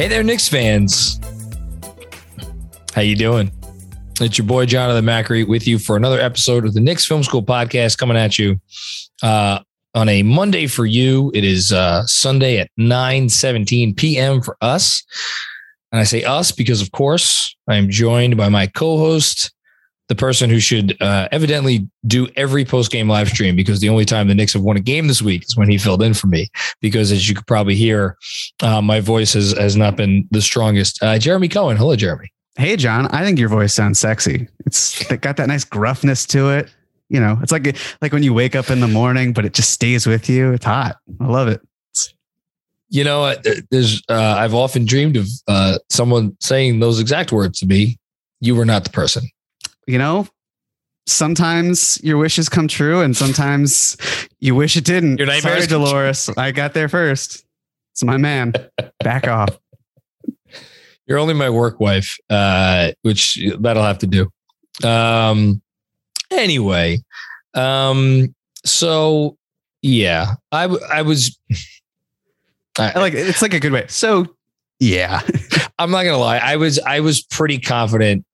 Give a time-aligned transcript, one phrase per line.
[0.00, 1.20] Hey there, Knicks fans.
[2.94, 3.52] How you doing?
[4.18, 7.42] It's your boy Jonathan Macri with you for another episode of the Knicks Film School
[7.42, 8.58] podcast coming at you
[9.22, 9.58] uh,
[9.94, 11.30] on a Monday for you.
[11.34, 14.40] It is uh, Sunday at 9 17 p.m.
[14.40, 15.04] for us.
[15.92, 19.52] And I say us because, of course, I am joined by my co host,
[20.10, 24.04] the person who should uh, evidently do every post game live stream because the only
[24.04, 26.26] time the Knicks have won a game this week is when he filled in for
[26.26, 26.48] me.
[26.80, 28.18] Because as you could probably hear,
[28.60, 31.00] uh, my voice has, has not been the strongest.
[31.00, 31.76] Uh, Jeremy Cohen.
[31.76, 32.28] Hello, Jeremy.
[32.56, 33.06] Hey, John.
[33.06, 34.48] I think your voice sounds sexy.
[34.66, 36.74] It's got that nice gruffness to it.
[37.08, 39.70] You know, it's like like when you wake up in the morning, but it just
[39.70, 40.52] stays with you.
[40.52, 40.96] It's hot.
[41.20, 41.60] I love it.
[42.88, 43.34] You know,
[43.70, 47.98] there's uh, I've often dreamed of uh, someone saying those exact words to me.
[48.40, 49.28] You were not the person
[49.90, 50.28] you know,
[51.06, 53.96] sometimes your wishes come true and sometimes
[54.38, 55.18] you wish it didn't.
[55.18, 56.30] Your nightmares Sorry, Dolores.
[56.36, 57.44] I got there first.
[57.92, 58.54] It's my man.
[59.00, 59.58] Back off.
[61.06, 64.30] You're only my work wife, uh, which that'll have to do.
[64.86, 65.60] Um,
[66.30, 67.00] anyway,
[67.54, 68.32] um,
[68.64, 69.36] so
[69.82, 71.36] yeah, I, I was,
[72.78, 73.86] I, I like, it's like a good way.
[73.88, 74.24] So
[74.78, 75.20] yeah,
[75.80, 76.38] I'm not gonna lie.
[76.38, 78.24] I was, I was pretty confident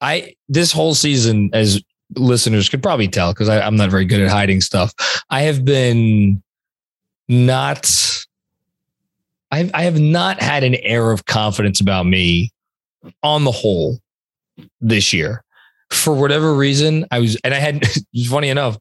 [0.00, 1.82] I this whole season, as
[2.14, 4.92] listeners could probably tell, because I'm not very good at hiding stuff.
[5.30, 6.42] I have been
[7.28, 7.90] not.
[9.50, 12.52] I I have not had an air of confidence about me
[13.22, 14.00] on the whole
[14.80, 15.44] this year.
[15.90, 17.82] For whatever reason, I was, and I had.
[18.28, 18.76] funny enough,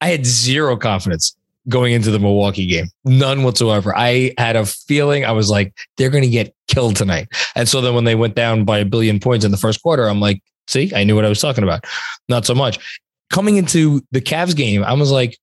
[0.00, 1.36] I had zero confidence
[1.68, 2.88] going into the Milwaukee game.
[3.04, 3.96] None whatsoever.
[3.96, 7.28] I had a feeling I was like, they're going to get killed tonight.
[7.54, 10.08] And so then when they went down by a billion points in the first quarter,
[10.08, 11.84] I'm like, See, I knew what I was talking about.
[12.28, 12.78] Not so much.
[13.30, 15.36] Coming into the Cavs game, I was like,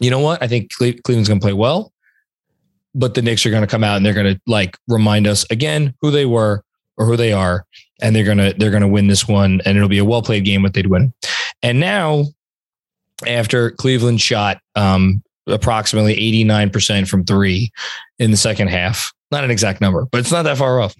[0.00, 0.42] you know what?
[0.42, 1.92] I think Cleveland's going to play well,
[2.94, 5.44] but the Knicks are going to come out and they're going to like remind us
[5.50, 6.64] again who they were
[6.98, 7.64] or who they are,
[8.02, 10.62] and they're gonna they're gonna win this one, and it'll be a well played game,
[10.62, 11.14] but they'd win.
[11.62, 12.24] And now,
[13.26, 17.70] after Cleveland shot um, approximately eighty nine percent from three
[18.18, 20.94] in the second half, not an exact number, but it's not that far off.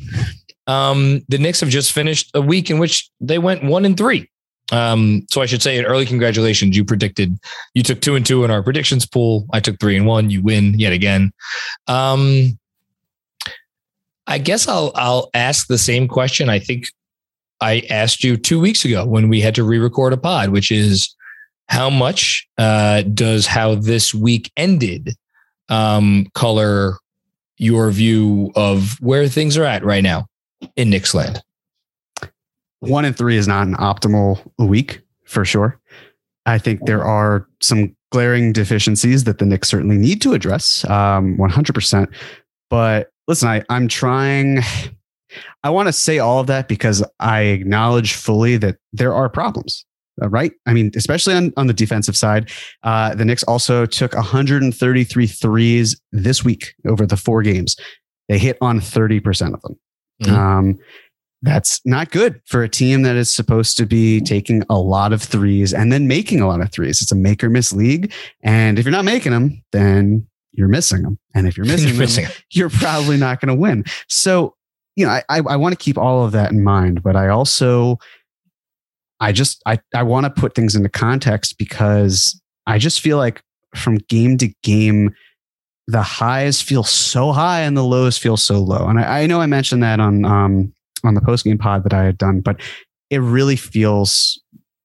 [0.69, 4.31] Um, the Knicks have just finished a week in which they went one and three.
[4.71, 6.77] Um, so I should say an early congratulations.
[6.77, 7.39] You predicted
[7.75, 9.47] you took two and two in our predictions pool.
[9.53, 10.31] I took three and one.
[10.31, 11.33] You win yet again.
[11.87, 12.59] Um,
[14.27, 16.51] I guess I'll I'll ask the same question.
[16.51, 16.89] I think
[17.63, 21.17] I asked you two weeks ago when we had to re-record a pod, which is
[21.69, 25.17] how much uh, does how this week ended
[25.71, 26.99] um, color
[27.57, 30.27] your view of where things are at right now?
[30.77, 31.43] In Knicks land?
[32.81, 35.81] One and three is not an optimal week for sure.
[36.47, 41.37] I think there are some glaring deficiencies that the Knicks certainly need to address, um,
[41.37, 42.07] 100%.
[42.71, 44.61] But listen, I, I'm trying.
[45.63, 49.85] I want to say all of that because I acknowledge fully that there are problems.
[50.21, 50.53] Uh, right?
[50.67, 52.51] I mean, especially on, on the defensive side,
[52.83, 57.77] uh, the Knicks also took 133 threes this week over the four games.
[58.29, 59.79] They hit on 30% of them.
[60.23, 60.35] Mm-hmm.
[60.35, 60.79] Um,
[61.43, 65.23] that's not good for a team that is supposed to be taking a lot of
[65.23, 67.01] threes and then making a lot of threes.
[67.01, 68.13] It's a make or miss league.
[68.43, 71.19] And if you're not making them, then you're missing them.
[71.35, 73.85] And if you're missing you're them, missing you're probably not going to win.
[74.09, 74.57] So,
[74.97, 77.29] you know, I, I, I want to keep all of that in mind, but I
[77.29, 77.99] also,
[79.21, 83.43] I just, I, I want to put things into context because I just feel like
[83.77, 85.15] from game to game,
[85.89, 88.87] the highs feel so high and the lows feel so low.
[88.87, 91.95] And I, I know I mentioned that on, um, on the post game pod that
[91.95, 92.61] I had done, but
[93.09, 94.39] it really feels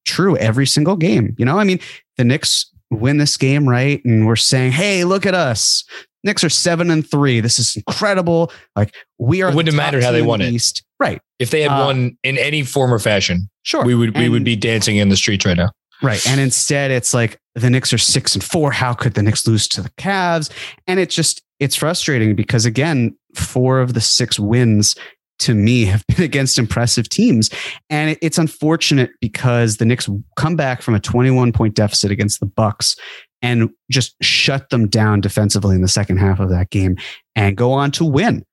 [0.06, 1.36] true every single game.
[1.38, 1.80] You know, I mean,
[2.18, 4.04] the Knicks win this game, right?
[4.06, 5.84] And we're saying, hey, look at us.
[6.24, 7.42] Knicks are seven and three.
[7.42, 8.50] This is incredible.
[8.78, 9.50] Like we are.
[9.50, 10.54] It wouldn't have mattered how they won it.
[10.54, 10.84] East.
[11.00, 11.22] Right.
[11.38, 14.32] If they had uh, won in any form or fashion, sure, we would we and,
[14.32, 15.72] would be dancing in the streets right now.
[16.04, 16.26] Right.
[16.28, 18.72] And instead, it's like the Knicks are six and four.
[18.72, 20.52] How could the Knicks lose to the Cavs?
[20.86, 24.96] And it's just it's frustrating because again, four of the six wins
[25.40, 27.50] to me have been against impressive teams.
[27.90, 32.46] And it's unfortunate because the Knicks come back from a 21 point deficit against the
[32.46, 32.98] Bucks
[33.42, 36.98] and just shut them down defensively in the second half of that game
[37.36, 38.46] and go on to win.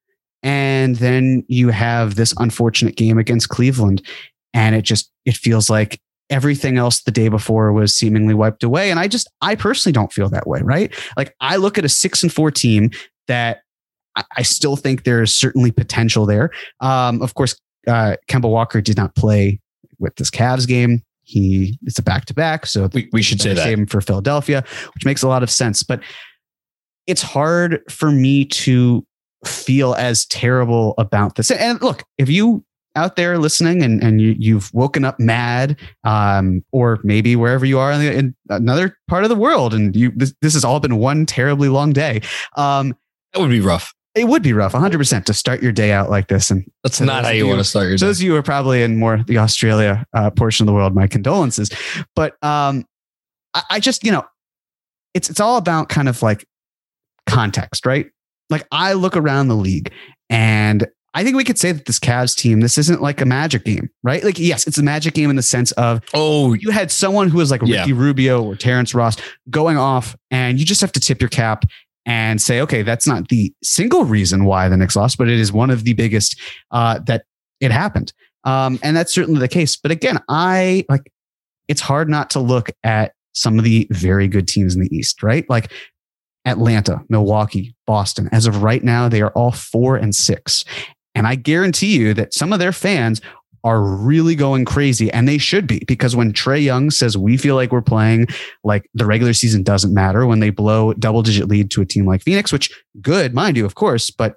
[0.43, 4.06] And then you have this unfortunate game against Cleveland
[4.55, 6.00] and it just it feels like
[6.31, 10.12] everything else the day before was seemingly wiped away and I just I personally don't
[10.12, 10.94] feel that way, right?
[11.17, 12.91] Like I look at a 6 and 4 team
[13.27, 13.62] that
[14.37, 16.50] I still think there is certainly potential there.
[16.81, 17.56] Um, of course,
[17.87, 19.61] uh, Kemba Walker did not play
[19.99, 21.03] with this Cavs game.
[21.23, 24.65] He it's a back to back, so we, we should say that him for Philadelphia,
[24.94, 25.85] which makes a lot of sense.
[25.85, 26.03] But
[27.06, 29.06] it's hard for me to
[29.44, 31.50] feel as terrible about this.
[31.53, 32.65] And look, if you
[32.96, 37.78] out there listening and, and you, you've woken up mad, um, or maybe wherever you
[37.78, 40.81] are in, the, in, another part of the world, and you this, this has all
[40.81, 42.20] been one terribly long day.
[42.56, 42.96] Um,
[43.32, 43.94] that would be rough.
[44.16, 46.50] It would be rough, 100% to start your day out like this.
[46.50, 48.06] And that's not how you, you want to start your day.
[48.06, 51.06] Those of you are probably in more the Australia uh, portion of the world, my
[51.06, 51.70] condolences.
[52.16, 52.84] But um,
[53.54, 54.25] I, I just, you know,
[55.14, 56.44] it's it's all about kind of like
[57.26, 58.10] context, right?
[58.48, 59.93] Like I look around the league
[60.28, 63.64] and I think we could say that this Cavs team, this isn't like a magic
[63.64, 64.22] game, right?
[64.22, 67.38] Like, yes, it's a magic game in the sense of, oh, you had someone who
[67.38, 67.86] was like Ricky yeah.
[67.92, 69.16] Rubio or Terrence Ross
[69.50, 71.64] going off, and you just have to tip your cap
[72.06, 75.52] and say, okay, that's not the single reason why the Knicks lost, but it is
[75.52, 76.40] one of the biggest
[76.70, 77.24] uh, that
[77.60, 78.12] it happened.
[78.44, 79.76] Um, and that's certainly the case.
[79.76, 81.12] But again, I like
[81.68, 85.22] it's hard not to look at some of the very good teams in the East,
[85.22, 85.48] right?
[85.48, 85.72] Like
[86.44, 88.28] Atlanta, Milwaukee, Boston.
[88.32, 90.64] As of right now, they are all four and six.
[91.14, 93.20] And I guarantee you that some of their fans
[93.62, 97.56] are really going crazy and they should be because when Trae Young says we feel
[97.56, 98.26] like we're playing
[98.64, 102.06] like the regular season doesn't matter when they blow double digit lead to a team
[102.06, 102.70] like Phoenix, which
[103.02, 104.36] good, mind you, of course, but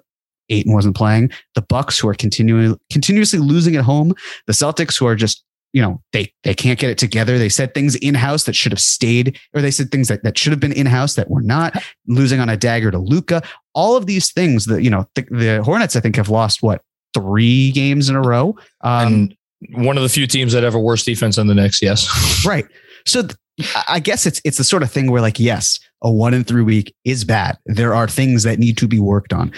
[0.50, 1.30] Ayton wasn't playing.
[1.54, 4.12] The Bucks who are continuing continuously losing at home,
[4.46, 5.42] the Celtics who are just
[5.74, 8.72] you know they they can't get it together they said things in house that should
[8.72, 11.42] have stayed or they said things that, that should have been in house that were
[11.42, 11.76] not
[12.06, 13.42] losing on a dagger to Luka
[13.74, 16.80] all of these things that you know the, the hornets i think have lost what
[17.14, 18.56] three games in a row.
[18.82, 19.34] Um,
[19.70, 21.80] and one of the few teams that have a worse defense than the Knicks.
[21.80, 22.44] Yes.
[22.46, 22.66] right.
[23.06, 23.38] So th-
[23.88, 26.62] I guess it's it's the sort of thing where like yes, a one in three
[26.62, 27.56] week is bad.
[27.66, 29.52] There are things that need to be worked on,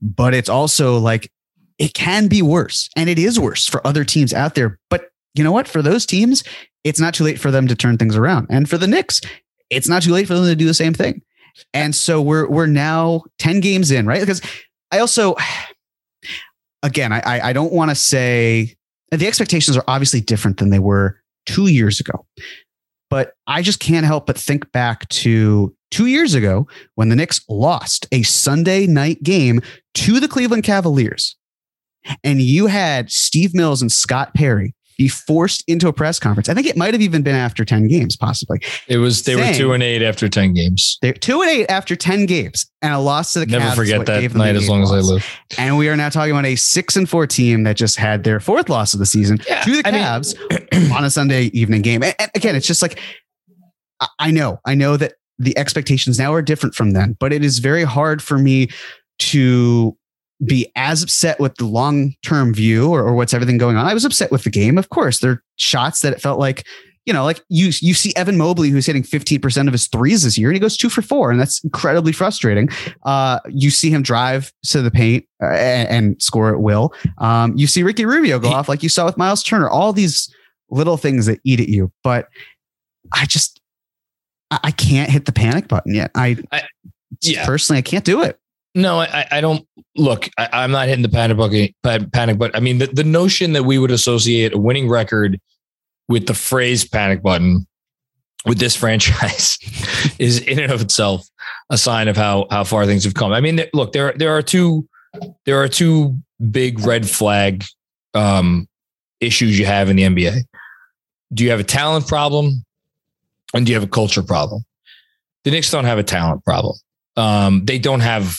[0.00, 1.30] but it's also like
[1.78, 4.78] it can be worse, and it is worse for other teams out there.
[4.88, 5.68] But you know what?
[5.68, 6.42] For those teams,
[6.84, 9.20] it's not too late for them to turn things around, and for the Knicks,
[9.68, 11.22] it's not too late for them to do the same thing.
[11.74, 14.20] And so we're we're now ten games in, right?
[14.20, 14.42] Because
[14.90, 15.36] I also
[16.82, 18.74] again, I, I don't want to say
[19.10, 22.26] the expectations are obviously different than they were two years ago.
[23.08, 27.40] But I just can't help but think back to two years ago when the Knicks
[27.48, 29.60] lost a Sunday night game
[29.94, 31.36] to the Cleveland Cavaliers.
[32.22, 36.50] And you had Steve Mills and Scott Perry be forced into a press conference.
[36.50, 38.60] I think it might have even been after 10 games, possibly.
[38.86, 40.98] It was they were two and eight after 10 games.
[41.00, 43.50] They're two and eight after 10 games and a loss to the Cavs.
[43.50, 44.92] Never Cavs forget that night as long loss.
[44.92, 45.26] as I live.
[45.56, 48.40] And we are now talking about a six and four team that just had their
[48.40, 50.36] fourth loss of the season yeah, to the Cavs
[50.70, 52.02] mean, on a Sunday evening game.
[52.02, 53.00] And, and again, it's just like
[54.18, 57.58] I know, I know that the expectations now are different from then, but it is
[57.58, 58.68] very hard for me
[59.20, 59.96] to
[60.44, 63.86] be as upset with the long term view or, or what's everything going on.
[63.86, 64.78] I was upset with the game.
[64.78, 66.66] Of course, there are shots that it felt like,
[67.04, 70.38] you know, like you you see Evan Mobley who's hitting 15% of his threes this
[70.38, 71.30] year and he goes two for four.
[71.30, 72.68] And that's incredibly frustrating.
[73.04, 76.94] Uh, you see him drive to the paint uh, and, and, score at will.
[77.18, 80.32] Um, you see Ricky Rubio go off like you saw with Myles Turner, all these
[80.70, 81.92] little things that eat at you.
[82.02, 82.28] But
[83.12, 83.60] I just,
[84.50, 86.10] I, I can't hit the panic button yet.
[86.14, 86.62] I, I
[87.22, 87.44] yeah.
[87.44, 88.39] personally, I can't do it.
[88.74, 90.28] No, I, I don't look.
[90.38, 92.10] I, am not hitting the panic button.
[92.10, 95.40] Panic, but I mean the, the notion that we would associate a winning record
[96.08, 97.66] with the phrase "panic button"
[98.46, 99.58] with this franchise
[100.18, 101.28] is in and of itself
[101.70, 103.32] a sign of how how far things have come.
[103.32, 104.88] I mean, look there there are two
[105.46, 106.16] there are two
[106.50, 107.64] big red flag
[108.14, 108.68] um,
[109.20, 110.44] issues you have in the NBA.
[111.32, 112.64] Do you have a talent problem?
[113.52, 114.64] And do you have a culture problem?
[115.42, 116.76] The Knicks don't have a talent problem.
[117.16, 118.38] Um, they don't have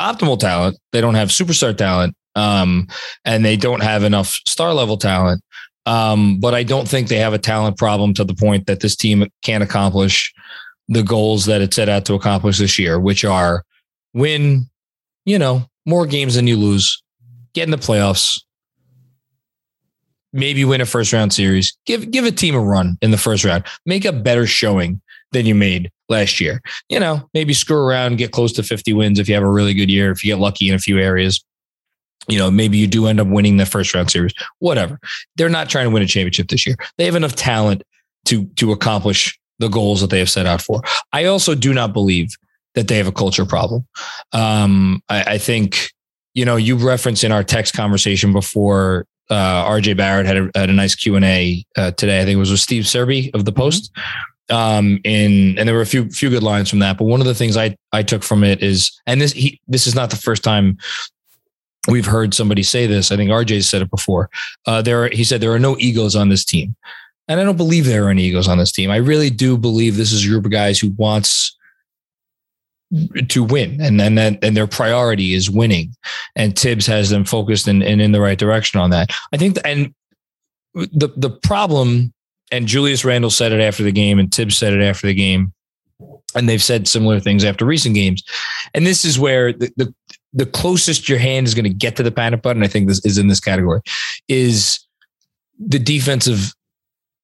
[0.00, 0.78] optimal talent.
[0.92, 2.14] They don't have superstar talent.
[2.34, 2.86] Um,
[3.24, 5.42] and they don't have enough star level talent.
[5.86, 8.94] Um, but I don't think they have a talent problem to the point that this
[8.94, 10.32] team can't accomplish
[10.88, 13.64] the goals that it set out to accomplish this year, which are
[14.14, 14.68] win,
[15.24, 17.02] you know, more games than you lose,
[17.54, 18.40] get in the playoffs,
[20.32, 23.44] maybe win a first round series, give give a team a run in the first
[23.44, 25.00] round, make a better showing
[25.32, 26.60] than you made last year.
[26.88, 29.74] You know, maybe screw around, get close to 50 wins if you have a really
[29.74, 31.44] good year, if you get lucky in a few areas.
[32.28, 34.98] You know, maybe you do end up winning the first round series, whatever.
[35.36, 36.76] They're not trying to win a championship this year.
[36.98, 37.82] They have enough talent
[38.26, 40.82] to to accomplish the goals that they have set out for.
[41.12, 42.30] I also do not believe
[42.74, 43.86] that they have a culture problem.
[44.32, 45.90] Um, I, I think,
[46.34, 50.70] you know, you referenced in our text conversation before uh, RJ Barrett had a, had
[50.70, 52.20] a nice Q and A uh, today.
[52.20, 53.60] I think it was with Steve Serby of the mm-hmm.
[54.50, 56.98] Um, in and there were a few few good lines from that.
[56.98, 59.86] But one of the things I I took from it is, and this he this
[59.86, 60.78] is not the first time
[61.88, 63.10] we've heard somebody say this.
[63.10, 64.30] I think RJ said it before.
[64.66, 66.76] Uh, there, he said there are no egos on this team,
[67.26, 68.90] and I don't believe there are any egos on this team.
[68.90, 71.56] I really do believe this is a group of guys who wants
[73.28, 75.94] to win and and then and their priority is winning
[76.36, 79.10] and Thibs has them focused and, and in the right direction on that.
[79.30, 79.94] I think and
[80.74, 82.14] the the problem
[82.50, 85.52] and Julius Randle said it after the game and Thibs said it after the game
[86.34, 88.22] and they've said similar things after recent games.
[88.74, 89.94] And this is where the the,
[90.32, 93.04] the closest your hand is going to get to the panic button I think this
[93.04, 93.80] is in this category
[94.28, 94.80] is
[95.58, 96.54] the defensive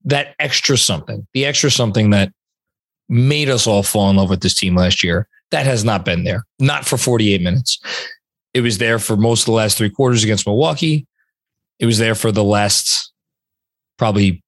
[0.05, 2.33] that extra something, the extra something that
[3.09, 6.25] made us all fall in love with this team last year that has not been
[6.25, 7.79] there, not for 48 minutes.
[8.55, 11.07] It was there for most of the last three quarters against Milwaukee.
[11.79, 13.13] It was there for the last
[13.97, 14.43] probably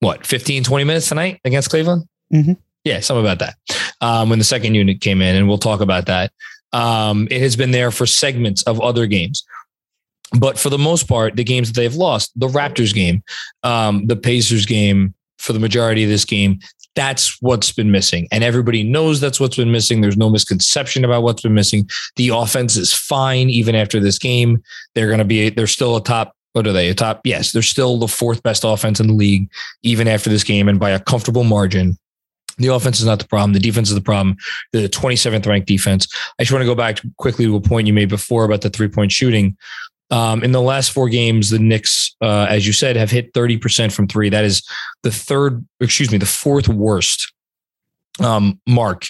[0.00, 2.04] what 15, 20 minutes tonight against Cleveland.
[2.32, 2.54] Mm-hmm.
[2.84, 3.54] Yeah, something about that.
[4.00, 6.32] Um, when the second unit came in, and we'll talk about that.
[6.72, 9.44] Um, it has been there for segments of other games.
[10.38, 13.22] But for the most part, the games that they've lost, the Raptors game,
[13.62, 16.60] um, the Pacers game, for the majority of this game,
[16.94, 18.28] that's what's been missing.
[18.30, 20.00] And everybody knows that's what's been missing.
[20.00, 21.88] There's no misconception about what's been missing.
[22.16, 24.62] The offense is fine even after this game.
[24.94, 26.88] They're going to be, they're still a top, what are they?
[26.88, 27.20] A top?
[27.24, 29.48] Yes, they're still the fourth best offense in the league,
[29.82, 31.96] even after this game and by a comfortable margin.
[32.58, 33.52] The offense is not the problem.
[33.52, 34.36] The defense is the problem.
[34.72, 36.06] The 27th ranked defense.
[36.38, 38.70] I just want to go back quickly to a point you made before about the
[38.70, 39.56] three point shooting.
[40.10, 43.92] Um, in the last four games, the Knicks, uh, as you said, have hit 30%
[43.92, 44.28] from three.
[44.28, 44.62] That is
[45.04, 47.32] the third, excuse me, the fourth worst
[48.18, 49.06] um, mark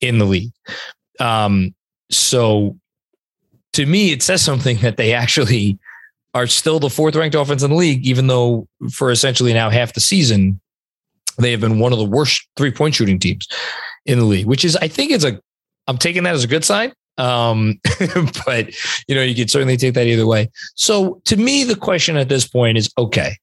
[0.00, 0.52] in the league.
[1.20, 1.74] Um,
[2.10, 2.76] so
[3.74, 5.78] to me, it says something that they actually
[6.34, 9.92] are still the fourth ranked offense in the league, even though for essentially now half
[9.92, 10.60] the season,
[11.38, 13.46] they have been one of the worst three point shooting teams
[14.06, 15.40] in the league, which is, I think it's a,
[15.86, 17.80] I'm taking that as a good sign um,
[18.46, 18.72] but
[19.08, 20.50] you know, you could certainly take that either way.
[20.74, 23.36] So to me, the question at this point is okay,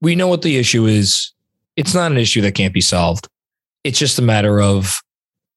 [0.00, 1.32] we know what the issue is.
[1.76, 3.28] It's not an issue that can't be solved.
[3.84, 5.00] It's just a matter of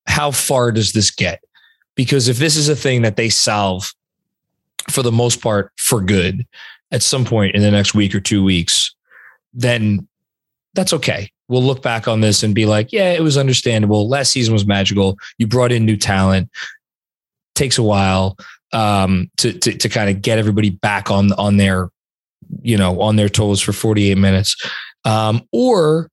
[0.05, 1.43] how far does this get?
[1.95, 3.91] Because if this is a thing that they solve
[4.89, 6.45] for the most part for good
[6.91, 8.93] at some point in the next week or two weeks,
[9.53, 10.07] then
[10.73, 11.31] that's okay.
[11.47, 14.07] We'll look back on this and be like, yeah, it was understandable.
[14.07, 15.17] Last season was magical.
[15.37, 16.49] You brought in new talent
[17.55, 18.37] takes a while
[18.73, 21.89] um, to, to, to kind of get everybody back on on their
[22.61, 24.55] you know on their toes for 48 minutes
[25.05, 26.09] um, or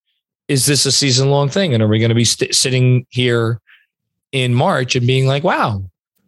[0.48, 3.60] is this a season long thing and are we going to be st- sitting here
[4.32, 5.82] in march and being like wow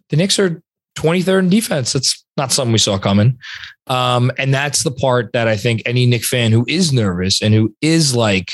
[0.09, 0.63] the Knicks are
[0.97, 3.39] 23rd in defense that's not something we saw coming
[3.87, 7.55] um, and that's the part that i think any Nick fan who is nervous and
[7.55, 8.53] who is like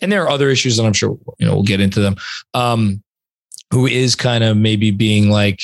[0.00, 2.16] and there are other issues that i'm sure you know we'll get into them
[2.54, 3.02] um,
[3.74, 5.60] who is kind of maybe being like,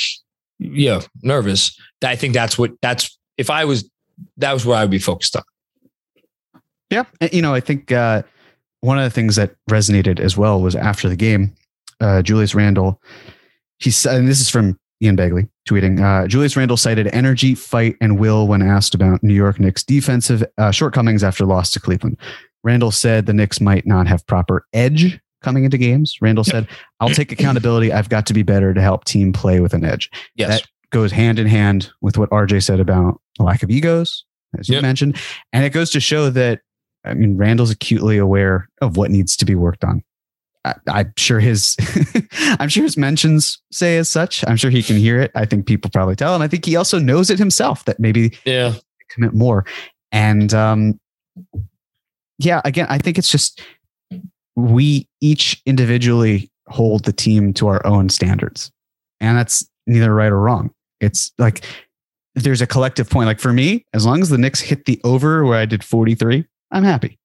[0.59, 1.79] yeah, nervous.
[2.03, 3.89] I think that's what that's if I was
[4.39, 5.43] that was where I would be focused on.
[6.91, 8.23] Yeah, you know, I think uh,
[8.81, 11.55] one of the things that resonated as well was after the game,
[12.01, 13.01] uh, Julius Randle.
[13.79, 16.01] He said, and this is from Ian Begley tweeting.
[16.01, 20.45] Uh, Julius Randle cited energy, fight, and will when asked about New York Knicks defensive
[20.59, 22.19] uh, shortcomings after loss to Cleveland.
[22.63, 26.17] Randle said the Knicks might not have proper edge coming into games.
[26.21, 26.69] Randle said,
[27.01, 27.93] I'll take accountability.
[27.93, 30.11] I've got to be better to help team play with an edge.
[30.35, 30.61] Yes.
[30.61, 34.25] That goes hand in hand with what RJ said about the lack of egos,
[34.59, 34.83] as you yep.
[34.83, 35.17] mentioned.
[35.53, 36.61] And it goes to show that,
[37.05, 40.05] I mean, Randle's acutely aware of what needs to be worked on.
[40.65, 41.77] I, I'm sure his,
[42.59, 44.45] I'm sure his mentions say as such.
[44.47, 45.31] I'm sure he can hear it.
[45.35, 48.37] I think people probably tell, and I think he also knows it himself that maybe
[48.45, 48.75] yeah
[49.11, 49.65] commit more.
[50.13, 50.99] And um,
[52.39, 53.61] yeah, again, I think it's just
[54.57, 58.71] we each individually hold the team to our own standards,
[59.21, 60.71] and that's neither right or wrong.
[61.01, 61.65] It's like
[62.35, 63.27] there's a collective point.
[63.27, 66.45] Like for me, as long as the Knicks hit the over where I did 43,
[66.71, 67.19] I'm happy.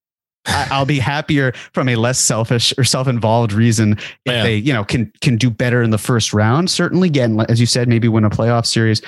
[0.48, 4.44] I, will be happier from a less selfish or self-involved reason if yeah.
[4.44, 6.70] they, you know, can can do better in the first round.
[6.70, 9.02] Certainly, again, as you said, maybe win a playoff series.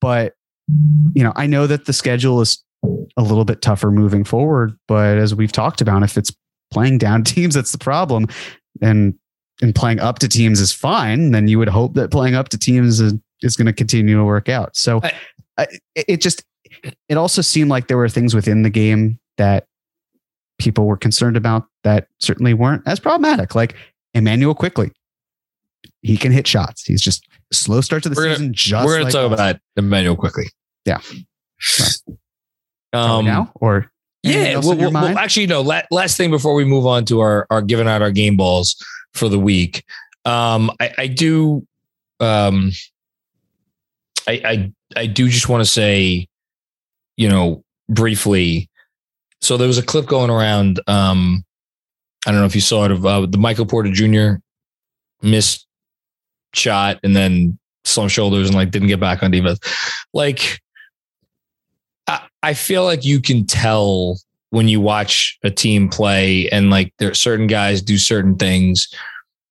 [0.00, 0.34] But
[1.14, 2.62] you know, I know that the schedule is
[3.16, 4.76] a little bit tougher moving forward.
[4.86, 6.32] But as we've talked about, if it's
[6.70, 8.26] playing down teams, that's the problem.
[8.80, 9.14] And
[9.60, 11.32] and playing up to teams is fine.
[11.32, 14.24] Then you would hope that playing up to teams is, is going to continue to
[14.24, 14.76] work out.
[14.76, 15.12] So I,
[15.58, 15.66] I,
[15.96, 16.44] it just
[17.08, 19.66] it also seemed like there were things within the game that
[20.58, 23.54] people were concerned about that certainly weren't as problematic.
[23.54, 23.74] Like
[24.14, 24.90] Immanuel Quickley,
[26.02, 26.84] he can hit shots.
[26.84, 28.46] He's just slow start to the we're season.
[28.46, 30.46] Gonna, just we're going like to talk about Immanuel Quickley.
[30.84, 31.00] Yeah.
[32.92, 33.90] Um, now or
[34.22, 34.58] yeah.
[34.58, 35.60] Well, well, well, actually, no.
[35.60, 38.76] La- last thing before we move on to our our giving out our game balls
[39.12, 39.84] for the week.
[40.24, 41.66] Um, I, I do.
[42.20, 42.72] Um,
[44.26, 46.28] I, I I do just want to say,
[47.16, 48.68] you know, briefly.
[49.40, 50.80] So there was a clip going around.
[50.86, 51.44] Um,
[52.26, 54.40] I don't know if you saw it of uh, the Michael Porter Jr.
[55.22, 55.66] missed
[56.54, 59.60] shot and then slumped shoulders and like didn't get back on defense.
[60.12, 60.60] Like,
[62.06, 64.18] I, I feel like you can tell
[64.50, 68.88] when you watch a team play and like there are certain guys do certain things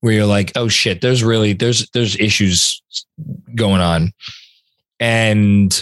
[0.01, 2.81] where you're like, oh shit, there's really there's there's issues
[3.55, 4.11] going on.
[4.99, 5.79] And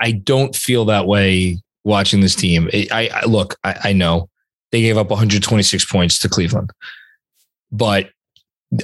[0.00, 2.68] I don't feel that way watching this team.
[2.72, 4.28] I, I look, I, I, know
[4.70, 6.70] they gave up 126 points to Cleveland,
[7.70, 8.10] but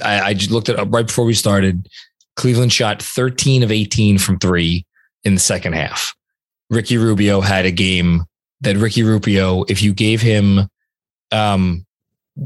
[0.03, 1.87] I, I just looked at right before we started.
[2.35, 4.85] Cleveland shot 13 of 18 from three
[5.23, 6.15] in the second half.
[6.69, 8.23] Ricky Rubio had a game
[8.61, 10.67] that Ricky Rubio, if you gave him,
[11.31, 11.85] um,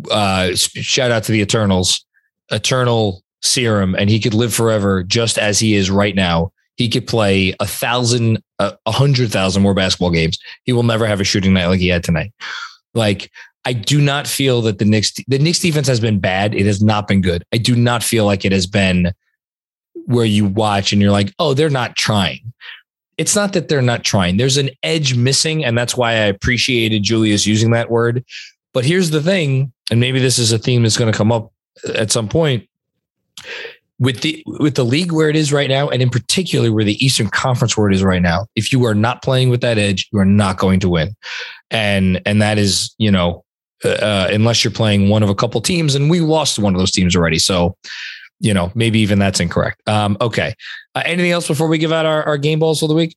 [0.10, 2.06] uh, shout out to the Eternals,
[2.50, 7.08] Eternal serum, and he could live forever just as he is right now he could
[7.08, 8.42] play a thousand,
[8.86, 10.38] a hundred thousand more basketball games.
[10.64, 12.34] He will never have a shooting night like he had tonight.
[12.94, 13.32] Like
[13.66, 16.54] I do not feel that the Knicks, the Knicks defense has been bad.
[16.54, 17.44] It has not been good.
[17.54, 19.14] I do not feel like it has been
[20.06, 22.54] where you watch and you're like, oh, they're not trying.
[23.18, 24.38] It's not that they're not trying.
[24.38, 28.26] There's an edge missing, and that's why I appreciated Julius using that word.
[28.74, 31.52] But here's the thing, and maybe this is a theme that's going to come up
[31.96, 32.68] at some point
[34.00, 37.04] with the with the league where it is right now, and in particular where the
[37.04, 40.10] Eastern Conference where it is right now, if you are not playing with that edge,
[40.12, 41.16] you are not going to win,
[41.72, 43.44] and and that is you know
[43.86, 46.80] uh, uh unless you're playing one of a couple teams, and we lost one of
[46.80, 47.76] those teams already, so
[48.40, 49.88] you know maybe even that's incorrect.
[49.88, 50.54] Um, okay,
[50.96, 53.16] uh, anything else before we give out our, our game balls for the week?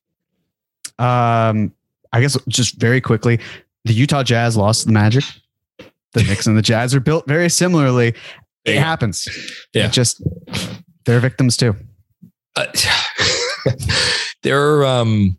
[0.99, 1.73] Um,
[2.13, 3.39] I guess just very quickly,
[3.83, 5.23] the Utah Jazz lost the Magic.
[6.13, 8.15] The Knicks and the Jazz are built very similarly,
[8.67, 9.27] it happens.
[9.73, 9.85] Yeah.
[9.85, 10.21] It just
[11.05, 11.75] they're victims too.
[12.55, 12.65] Uh,
[14.43, 15.37] they're um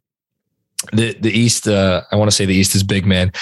[0.93, 1.67] the the East.
[1.69, 3.33] Uh, I want to say the East is big, man.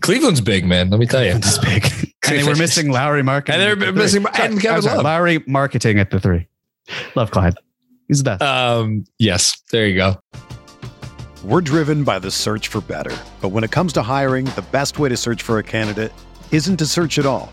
[0.00, 0.90] Cleveland's big, man.
[0.90, 1.84] Let me tell you, it's big.
[2.28, 3.72] and they were missing Lauri Markkanen.
[3.72, 5.04] And they're missing and Kevin Love.
[5.04, 6.48] Lauri Markkanen at the three.
[7.14, 7.54] Love Clyde.
[8.08, 8.42] He's the best.
[8.42, 10.20] Um, yes, there you go.
[11.44, 14.98] We're driven by the search for better, but when it comes to hiring, the best
[14.98, 16.12] way to search for a candidate
[16.50, 17.52] isn't to search at all.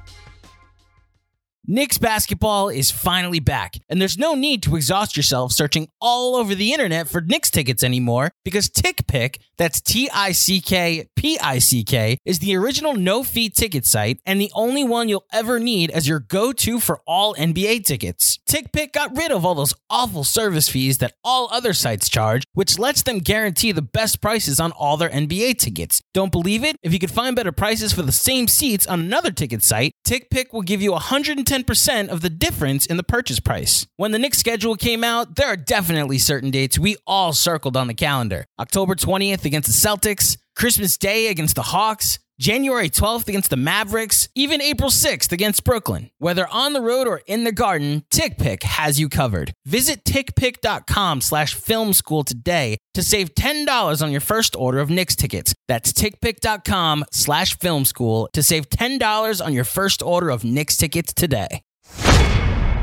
[1.67, 6.55] Knicks basketball is finally back, and there's no need to exhaust yourself searching all over
[6.55, 11.59] the internet for Knicks tickets anymore because TickPick, that's T I C K P I
[11.59, 15.59] C K, is the original no fee ticket site and the only one you'll ever
[15.59, 18.39] need as your go to for all NBA tickets.
[18.49, 22.79] TickPick got rid of all those awful service fees that all other sites charge, which
[22.79, 26.01] lets them guarantee the best prices on all their NBA tickets.
[26.15, 26.75] Don't believe it?
[26.81, 30.53] If you could find better prices for the same seats on another ticket site, TickPick
[30.53, 33.85] will give you 110% of the difference in the purchase price.
[33.97, 37.87] When the Knicks schedule came out, there are definitely certain dates we all circled on
[37.87, 38.45] the calendar.
[38.57, 44.27] October 20th against the Celtics, Christmas Day against the Hawks, January 12th against the Mavericks,
[44.33, 46.09] even April 6th against Brooklyn.
[46.17, 49.53] Whether on the road or in the garden, TickPick has you covered.
[49.67, 55.15] Visit tickpick.com slash film school today to save $10 on your first order of Knicks
[55.15, 55.53] tickets.
[55.67, 61.13] That's tickpick.com slash film school to save $10 on your first order of Knicks tickets
[61.13, 61.61] today.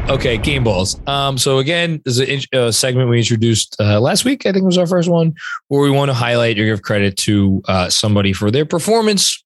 [0.09, 1.01] Okay, game balls.
[1.09, 4.47] Um, so again, this is a, a segment we introduced uh, last week.
[4.47, 5.35] I think it was our first one,
[5.67, 9.43] where we want to highlight or give credit to uh, somebody for their performance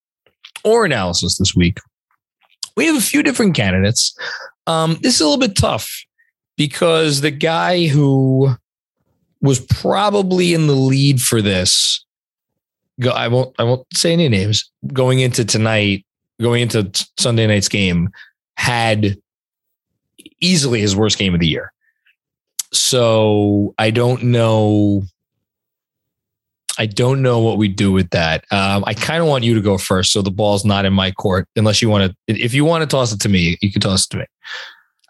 [0.64, 1.78] or analysis this week.
[2.76, 4.16] We have a few different candidates.
[4.66, 5.90] Um, this is a little bit tough
[6.56, 8.54] because the guy who
[9.40, 12.04] was probably in the lead for this,
[13.12, 14.70] I won't, I won't say any names.
[14.92, 16.06] Going into tonight,
[16.40, 18.10] going into Sunday night's game,
[18.56, 19.16] had
[20.40, 21.72] easily his worst game of the year.
[22.72, 25.02] So I don't know.
[26.78, 28.44] I don't know what we do with that.
[28.50, 31.10] Um, I kind of want you to go first, so the ball's not in my
[31.10, 31.46] court.
[31.56, 34.06] Unless you want to, if you want to toss it to me, you can toss
[34.06, 34.24] it to me.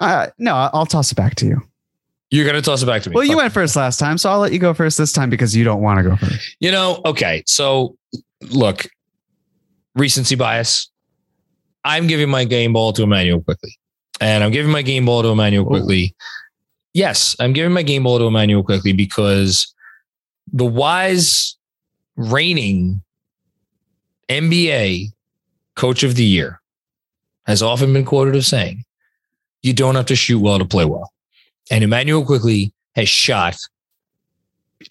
[0.01, 1.62] Uh, no, I'll toss it back to you.
[2.31, 3.14] You're going to toss it back to me.
[3.14, 5.55] Well, you went first last time, so I'll let you go first this time because
[5.55, 6.57] you don't want to go first.
[6.61, 7.44] You know, okay.
[7.46, 7.96] So
[8.51, 8.87] look,
[9.94, 10.90] recency bias.
[11.85, 13.77] I'm giving my game ball to Immanuel Quickley,
[14.20, 16.14] and I'm giving my game ball to Immanuel Quickley.
[16.94, 19.72] Yes, I'm giving my game ball to Immanuel Quickley because
[20.52, 21.57] the wise
[22.16, 23.02] reigning
[24.28, 25.12] NBA
[25.74, 26.61] coach of the year
[27.46, 28.85] has often been quoted as saying,
[29.62, 31.12] you don't have to shoot well to play well.
[31.70, 33.57] And Immanuel Quickley has shot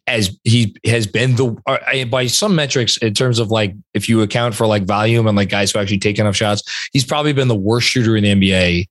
[0.07, 4.21] as he has been the uh, by some metrics in terms of like if you
[4.21, 7.49] account for like volume and like guys who actually take enough shots, he's probably been
[7.49, 8.87] the worst shooter in the NBA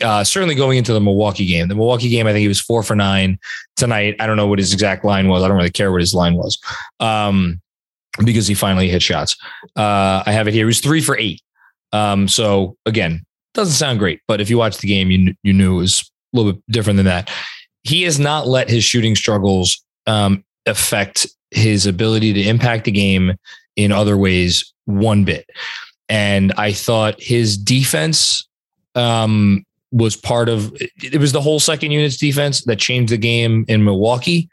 [0.00, 1.68] uh, certainly going into the Milwaukee game.
[1.68, 3.38] The Milwaukee game, I think he was four for nine
[3.76, 4.16] tonight.
[4.20, 5.42] I don't know what his exact line was.
[5.42, 6.58] I don't really care what his line was
[7.00, 7.60] um,
[8.24, 9.36] because he finally hit shots.
[9.76, 10.64] Uh, I have it here.
[10.64, 11.40] He was three for eight.
[11.92, 15.76] Um, so again, doesn't sound great, but if you watch the game, you you knew
[15.76, 17.30] it was a little bit different than that.
[17.84, 23.34] He has not let his shooting struggles um, affect his ability to impact the game
[23.76, 25.48] in other ways one bit.
[26.08, 28.46] And I thought his defense
[28.94, 33.64] um, was part of it was the whole second unit's defense that changed the game
[33.68, 34.48] in Milwaukee.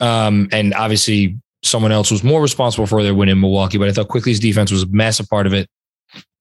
[0.00, 3.92] Um, and obviously someone else was more responsible for their win in Milwaukee, but I
[3.92, 5.68] thought Quickley's defense was a massive part of it.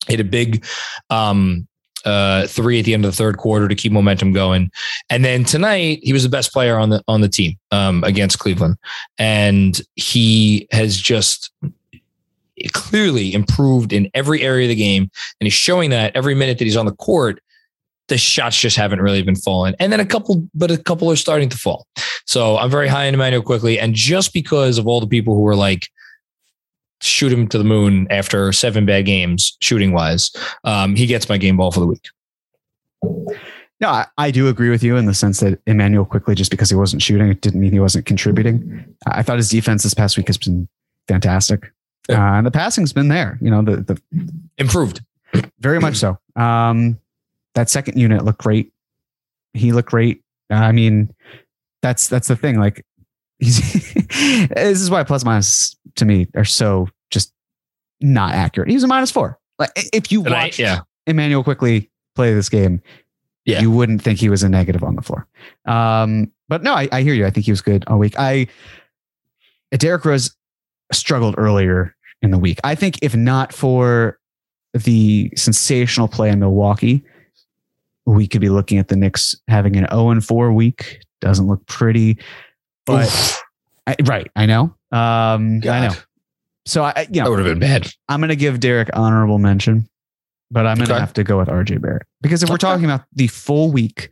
[0.08, 0.66] Hit a big
[1.10, 1.68] um,
[2.06, 4.72] uh, three at the end of the third quarter to keep momentum going.
[5.10, 8.40] And then tonight he was the best player on the on the team um, against
[8.40, 8.78] Cleveland,
[9.18, 11.52] and he has just
[12.74, 15.04] clearly improved in every area of the game.
[15.40, 17.42] And he's showing that every minute that he's on the court,
[18.08, 19.76] the shots just haven't really been falling.
[19.80, 21.88] And then a couple, but a couple are starting to fall.
[22.26, 25.42] So I'm very high in Immanuel Quickley, And just because of all the people who
[25.42, 25.88] were like,
[27.02, 30.32] shoot him to the moon after seven bad games shooting wise,
[30.64, 32.08] um, he gets my game ball for the week.
[33.80, 36.70] No, I, I, do agree with you in the sense that Immanuel Quickley, just because
[36.70, 38.96] he wasn't shooting, it didn't mean he wasn't contributing.
[39.06, 40.68] I thought his defense this past week has been
[41.08, 41.72] fantastic.
[42.10, 44.02] Uh, and the passing's been there, you know, the, the
[44.58, 45.02] improved
[45.60, 46.18] very much so.
[46.36, 47.00] Um,
[47.56, 48.72] that second unit looked great.
[49.54, 50.24] He looked great.
[50.50, 51.14] I mean,
[51.82, 52.60] that's that's the thing.
[52.60, 52.86] Like,
[53.40, 53.60] he's
[54.50, 57.34] this is why plus minus to me are so just
[58.00, 58.70] not accurate.
[58.70, 59.40] He's a minus four.
[59.60, 60.82] Like, if you watch yeah.
[61.08, 62.82] Immanuel Quickley play this game,
[63.46, 63.60] Yeah.
[63.62, 65.28] you wouldn't think he was a negative on the floor.
[65.66, 67.26] Um, but no, I, I hear you.
[67.26, 68.14] I think he was good all week.
[68.18, 68.48] I
[69.72, 70.36] Derrick Rose
[70.94, 72.60] struggled earlier in the week.
[72.64, 74.20] I think if not for
[74.74, 77.04] the sensational play in Milwaukee,
[78.06, 81.00] we could be looking at the Knicks having an 0 and 4 week.
[81.22, 82.18] Doesn't look pretty,
[82.86, 83.42] but
[83.88, 84.76] I, right, I know.
[84.92, 85.94] Um, I know.
[86.66, 87.90] So I, you that would have been bad.
[88.08, 89.88] I'm going to give Derrick honorable mention,
[90.52, 91.00] but I'm going to Okay.
[91.00, 92.68] have to go with RJ Barrett because if we're Okay.
[92.68, 94.10] talking about the full week,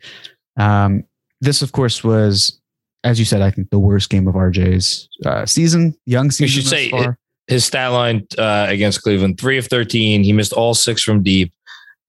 [0.58, 1.04] um,
[1.42, 2.60] this of course was,
[3.04, 6.48] as you said, I think the worst game of RJ's uh, season, young season.
[6.64, 7.20] should thus say far.
[7.48, 10.24] His stat line uh, against Cleveland: three of thirteen.
[10.24, 11.54] He missed all six from deep.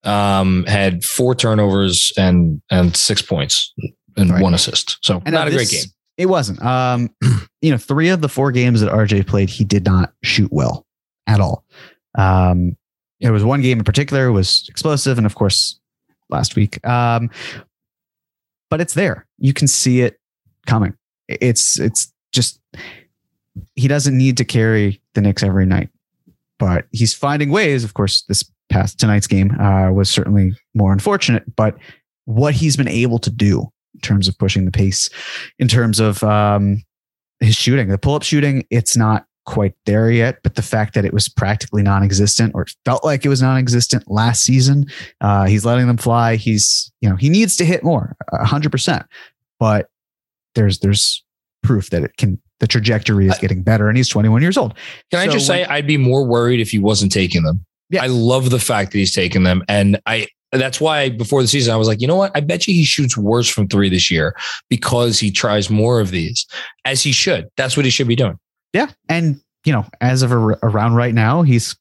[0.05, 3.75] Um, had four turnovers and and six points
[4.16, 4.42] and Right.
[4.42, 4.99] one assist.
[5.03, 5.85] So And not a great game.
[6.16, 6.62] It wasn't.
[6.64, 7.11] Um,
[7.61, 10.87] you know, three of the four games that RJ played, he did not shoot well
[11.27, 11.64] at all.
[12.16, 12.77] Um,
[13.20, 15.79] there was one game in particular was explosive, and of course,
[16.31, 16.85] last week.
[16.87, 17.31] Um,
[18.70, 19.27] but it's there.
[19.38, 20.18] You can see it
[20.66, 20.94] coming.
[21.29, 22.61] It's it's just
[23.75, 25.91] he doesn't need to carry the Knicks every night,
[26.61, 27.83] but he's finding ways.
[27.83, 31.77] Of course, this past tonight's game uh, was certainly more unfortunate, but
[32.27, 35.11] what he's been able to do in terms of pushing the pace,
[35.59, 36.83] in terms of um,
[37.41, 40.39] his shooting, the pull up shooting, it's not quite there yet.
[40.43, 43.57] But the fact that it was practically non existent or felt like it was non
[43.57, 44.87] existent last season,
[45.21, 46.37] uh, he's letting them fly.
[46.37, 49.07] He's, you know, he needs to hit more, a hundred percent.
[49.59, 49.89] But
[50.55, 51.25] there's, there's
[51.63, 54.75] proof that it can, the trajectory is getting better and he's 21 years old.
[55.11, 57.64] Can I So just when- say I'd be more worried if he wasn't taking them.
[57.90, 58.03] Yeah.
[58.03, 61.73] I love the fact that he's taking them, and I that's why before the season
[61.75, 62.33] I was like, you know what?
[62.35, 64.35] I bet you he shoots worse from three this year
[64.71, 66.47] because he tries more of these,
[66.85, 67.49] as he should.
[67.57, 68.38] That's what he should be doing.
[68.73, 68.87] Yeah.
[69.09, 71.77] And, you know, as of around right now, he's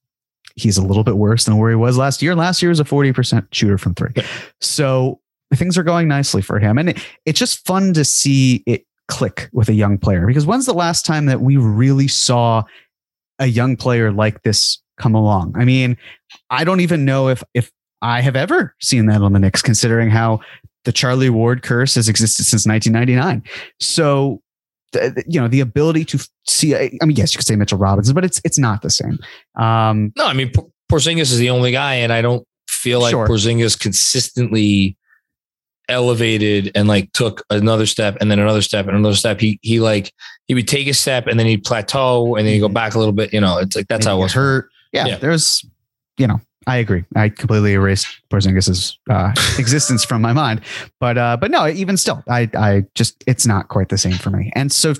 [0.55, 2.35] he's a little bit worse than where he was last year.
[2.35, 4.11] Last year was a 40% shooter from three.
[4.15, 4.25] Yeah.
[4.61, 5.19] So
[5.53, 6.77] things are going nicely for him.
[6.77, 10.65] And it, it's just fun to see it click with a young player because when's
[10.65, 12.63] the last time that we really saw
[13.39, 15.53] a young player like this come along?
[15.57, 15.97] I mean,
[16.49, 20.09] I don't even know if if I have ever seen that on the Knicks, considering
[20.09, 20.39] how
[20.83, 23.43] the Charlie Ward curse has existed since 1999.
[23.79, 24.41] So
[25.27, 28.23] you know the ability to see i mean yes you could say mitchell robinson but
[28.23, 29.19] it's it's not the same
[29.55, 30.53] um No, I mean
[30.89, 33.27] Porzingis is the only guy, and I don't feel like Sure.
[33.27, 34.95] Porzingis consistently
[35.89, 39.39] elevated and like took another step and then another step and another step.
[39.39, 40.11] He he like
[40.47, 42.73] he would take a step and then he'd plateau and then he'd go Mhm.
[42.73, 43.33] back a little bit.
[43.33, 44.33] You know, it's like that's maybe how it was.
[44.33, 45.17] hurt yeah, Yeah.
[45.17, 45.65] there's
[46.17, 50.61] you know i agree i completely erased porzingis's uh existence from my mind
[51.01, 54.29] but uh but no even still i i just it's not quite the same for
[54.29, 54.93] me and so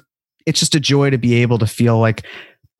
[0.46, 2.26] it's just a joy to be able to feel like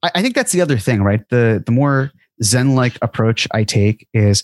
[0.04, 2.12] i, I think that's the other thing right the the more
[2.44, 4.44] zen like approach i take is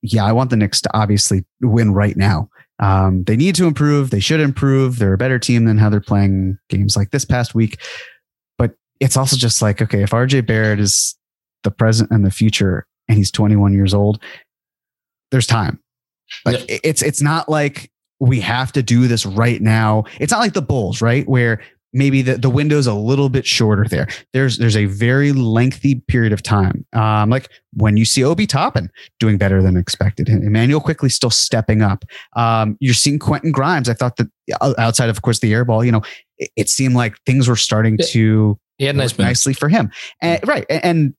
[0.00, 2.48] yeah i want the Knicks to obviously win right now
[2.82, 4.10] um, they need to improve.
[4.10, 4.98] They should improve.
[4.98, 7.80] They're a better team than how they're playing games like this past week.
[8.58, 11.16] But it's also just like, okay, if RJ Barrett is
[11.62, 14.20] the present and the future and he's 21 years old,
[15.30, 15.78] there's time.
[16.44, 16.78] Like Yeah.
[16.82, 20.04] it's it's not like we have to do this right now.
[20.18, 21.26] It's not like the Bulls, right?
[21.28, 21.60] Where
[21.92, 24.08] maybe the, the window's a little bit shorter there.
[24.32, 26.86] There's there's a very lengthy period of time.
[26.92, 31.82] Um, like when you see Obi Toppin doing better than expected, Immanuel Quickley still stepping
[31.82, 32.04] up.
[32.34, 33.88] Um, you're seeing Quentin Grimes.
[33.88, 34.28] I thought that
[34.60, 36.02] uh, outside of, of course, the air ball, you know,
[36.38, 39.90] it, it seemed like things were starting to He had nice nicely for him.
[40.20, 40.66] And, right.
[40.68, 41.14] And, and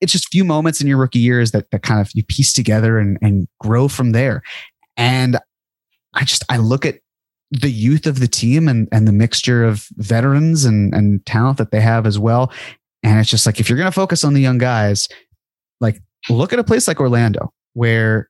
[0.00, 2.98] it's just few moments in your rookie years that, that kind of you piece together
[2.98, 4.42] and, and grow from there.
[4.96, 5.38] And
[6.14, 7.00] I just, I look at
[7.60, 11.70] the youth of the team and, and the mixture of veterans and, and talent that
[11.70, 12.52] they have as well.
[13.02, 15.08] And it's just like, if you're going to focus on the young guys,
[15.80, 18.28] like look at a place like Orlando where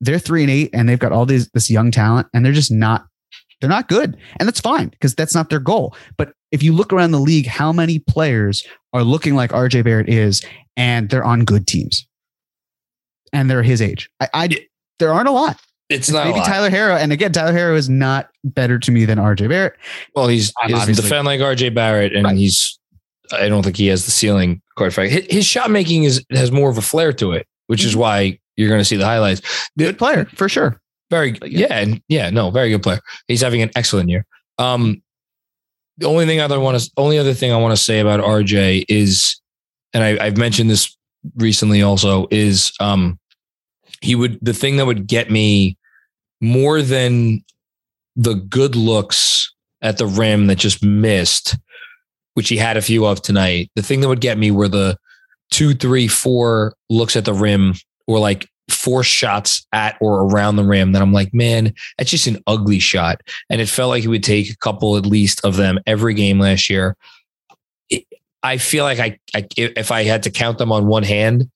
[0.00, 2.72] they're three and eight and they've got all these, this young talent and they're just
[2.72, 3.06] not,
[3.60, 4.16] they're not good.
[4.38, 5.96] And that's fine because that's not their goal.
[6.18, 10.08] But if you look around the league, how many players are looking like RJ Barrett
[10.08, 10.44] is
[10.76, 12.06] and they're on good teams
[13.32, 14.10] and they're his age?
[14.20, 14.48] I, I
[14.98, 15.58] there aren't a lot.
[15.88, 16.40] It's not Maybe.
[16.40, 16.96] Tyler Herro.
[16.96, 19.74] And again, Tyler Herro is not better to me than RJ Barrett.
[20.14, 22.36] Well, he's I'm he doesn't defend like RJ Barrett, and Right.
[22.36, 22.78] he's.
[23.32, 24.62] I don't think he has the ceiling.
[24.76, 27.80] Quite frankly, his, his shot making is has more of a flair to it, which
[27.80, 27.88] Mm-hmm.
[27.88, 29.42] is why you're going to see the highlights.
[29.78, 30.80] Good player for sure.
[31.10, 31.66] Very yeah.
[31.68, 33.00] yeah, and yeah, no, very good player.
[33.28, 34.26] He's having an excellent year.
[34.58, 35.02] Um,
[35.98, 38.84] the only thing other want to, only other thing I want to say about RJ
[38.88, 39.40] is,
[39.94, 40.96] and I, I've mentioned this
[41.36, 43.18] recently also, is um,
[44.00, 45.76] he would the thing that would get me
[46.40, 47.44] more than
[48.14, 51.56] the good looks at the rim that just missed,
[52.34, 53.70] which he had a few of tonight.
[53.76, 54.98] The thing that would get me were the
[55.50, 57.74] two, three, four looks at the rim
[58.06, 62.26] or like four shots at or around the rim that I'm like, man, that's just
[62.26, 63.20] an ugly shot.
[63.48, 66.40] And it felt like he would take a couple at least of them every game
[66.40, 66.96] last year.
[68.42, 71.50] I feel like I, I if I had to count them on one hand,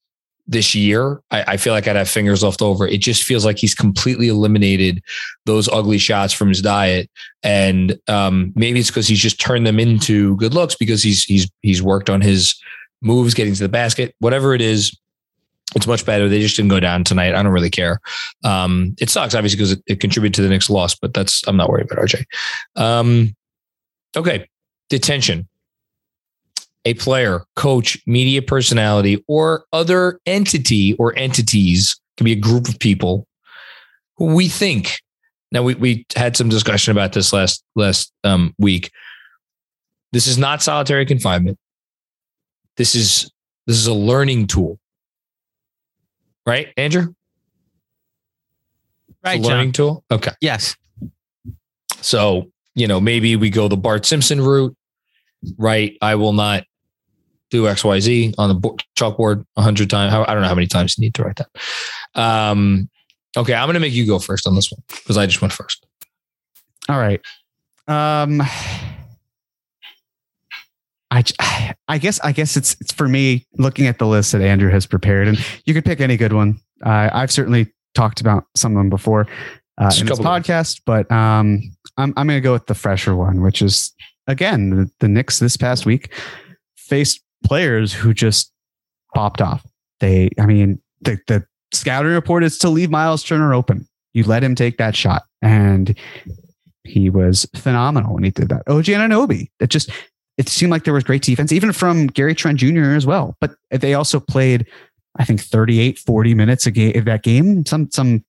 [0.51, 2.85] this year, I, I, feel like I'd have fingers left over.
[2.85, 5.01] It just feels like he's completely eliminated
[5.45, 7.09] those ugly shots from his diet,
[7.41, 11.49] and um, maybe it's because he's just turned them into good looks because he's he's
[11.61, 12.53] he's worked on his
[13.01, 14.95] moves, getting to the basket, whatever it is.
[15.73, 16.27] It's much better.
[16.27, 17.33] They just didn't go down tonight.
[17.33, 18.01] I don't really care.
[18.43, 21.55] Um, it sucks, obviously, because it, it, contributed to the next loss, but that's I'm
[21.55, 22.25] not worried about RJ.
[22.75, 23.33] Um,
[24.17, 24.49] okay,
[24.89, 25.47] detention
[26.85, 32.79] a player, coach, media personality, or other entity or entities, can be a group of
[32.79, 33.27] people
[34.17, 34.99] who we think.
[35.51, 38.91] Now we, we had some discussion about this last last um, week.
[40.11, 41.57] This is not solitary confinement.
[42.77, 43.31] This is
[43.67, 44.79] this is a learning tool.
[46.45, 47.13] Right, Andrew?
[49.23, 49.73] Right, learning John.
[49.73, 50.03] tool.
[50.11, 50.31] Okay.
[50.41, 50.75] Yes.
[52.01, 54.75] So, you know, maybe we go the Bart Simpson route,
[55.57, 55.95] right?
[56.01, 56.63] I will not
[57.51, 60.13] do X, Y, Z on the chalkboard a hundred times.
[60.13, 61.49] I don't know how many times you need to write that.
[62.19, 62.89] Um,
[63.37, 65.53] okay, I'm going to make you go first on this one because I just went
[65.53, 65.85] first.
[66.89, 67.21] All right.
[67.87, 68.41] Um,
[71.11, 71.23] I,
[71.87, 74.85] I guess I guess it's it's for me looking at the list that Andrew has
[74.85, 76.59] prepared, and you could pick any good one.
[76.83, 79.27] Uh, I've certainly talked about some of them before
[79.77, 81.61] uh, in this podcast, but um,
[81.97, 83.93] I'm I'm going to go with the fresher one, which is
[84.27, 86.13] again the, the Knicks this past week
[86.77, 88.51] faced players who just
[89.13, 89.65] popped off.
[89.99, 93.87] They, I mean, the, the scouting report is to leave Myles Turner open.
[94.13, 95.97] You let him take that shot, and
[96.83, 98.63] he was phenomenal when he did that.
[98.67, 99.89] OG Anunoby, it just
[100.37, 102.95] it seemed like there was great defense, even from Gary Trent Jr.
[102.95, 103.37] as well.
[103.39, 104.65] But they also played,
[105.17, 108.25] I think, 38, 40 minutes a game of that game, some some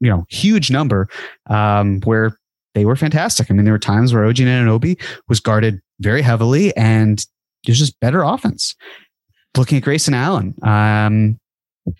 [0.00, 1.08] you know huge number
[1.50, 2.38] um, where
[2.74, 3.50] they were fantastic.
[3.50, 7.26] I mean, there were times where OG Anunoby was guarded very heavily and
[7.66, 8.74] there's just better offense.
[9.56, 11.38] Looking at Grayson Allen, um,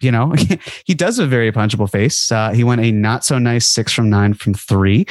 [0.01, 0.35] you know,
[0.87, 2.31] he does have a very punchable face.
[2.31, 5.07] Uh, he went a not so nice six from nine from three.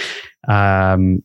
[0.48, 1.24] Um,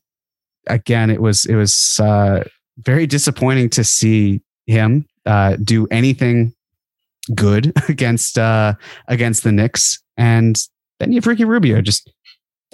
[0.66, 2.44] again, it was it was uh,
[2.78, 6.54] very disappointing to see him uh, do anything
[7.34, 8.74] good against uh,
[9.08, 10.02] against the Knicks.
[10.16, 10.56] And
[10.98, 12.10] then you have Ricky Rubio just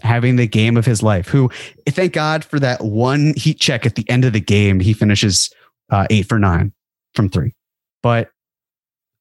[0.03, 1.29] having the game of his life.
[1.29, 1.51] Who,
[1.89, 4.81] thank God for that one heat check at the end of the game.
[4.81, 5.51] He finishes
[5.91, 6.73] uh, eight for nine
[7.15, 7.55] from three.
[8.03, 8.31] But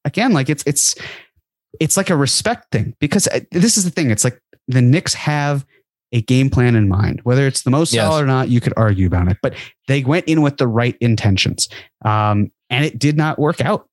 [0.04, 0.94] again, like it's it's
[1.80, 4.10] it's like a respect thing because uh, this is the thing.
[4.10, 5.66] It's like the Knicks have
[6.12, 7.20] a game plan in mind.
[7.24, 8.06] Whether it's the most yes.
[8.06, 9.38] solid or not, you could argue about it.
[9.42, 9.54] But
[9.88, 11.68] they went in with the right intentions,
[12.04, 13.88] um, and it did not work out.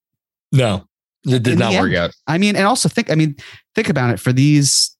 [0.51, 0.87] No,
[1.25, 2.11] it did in not work out.
[2.27, 3.11] I mean, and also think.
[3.11, 3.35] I mean,
[3.75, 4.19] think about it.
[4.19, 4.95] For these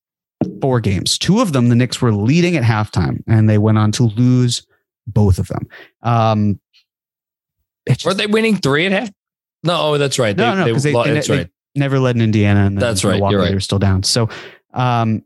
[0.62, 3.92] four games, two of them the Knicks were leading at halftime, and they went on
[3.94, 4.66] to lose
[5.08, 5.68] both of them.
[6.02, 6.60] Um,
[7.88, 9.12] just, Were they winning three and a half?
[9.63, 10.36] No, oh, that's right.
[10.36, 11.50] No, they, no, because they, they, that's they, right.
[11.76, 13.13] never led in Indiana, and that's right.
[13.13, 13.50] Milwaukee, You're right.
[13.50, 14.04] They were still down.
[14.04, 14.30] So,
[14.74, 15.24] um,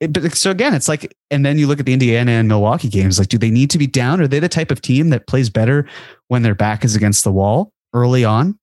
[0.00, 2.88] it, but so again, it's like, and then you look at the Indiana and Milwaukee
[2.88, 3.18] games.
[3.18, 4.20] Like, do they need to be down?
[4.20, 5.88] Are they the type of team that plays better
[6.28, 8.58] when their back is against the wall early on?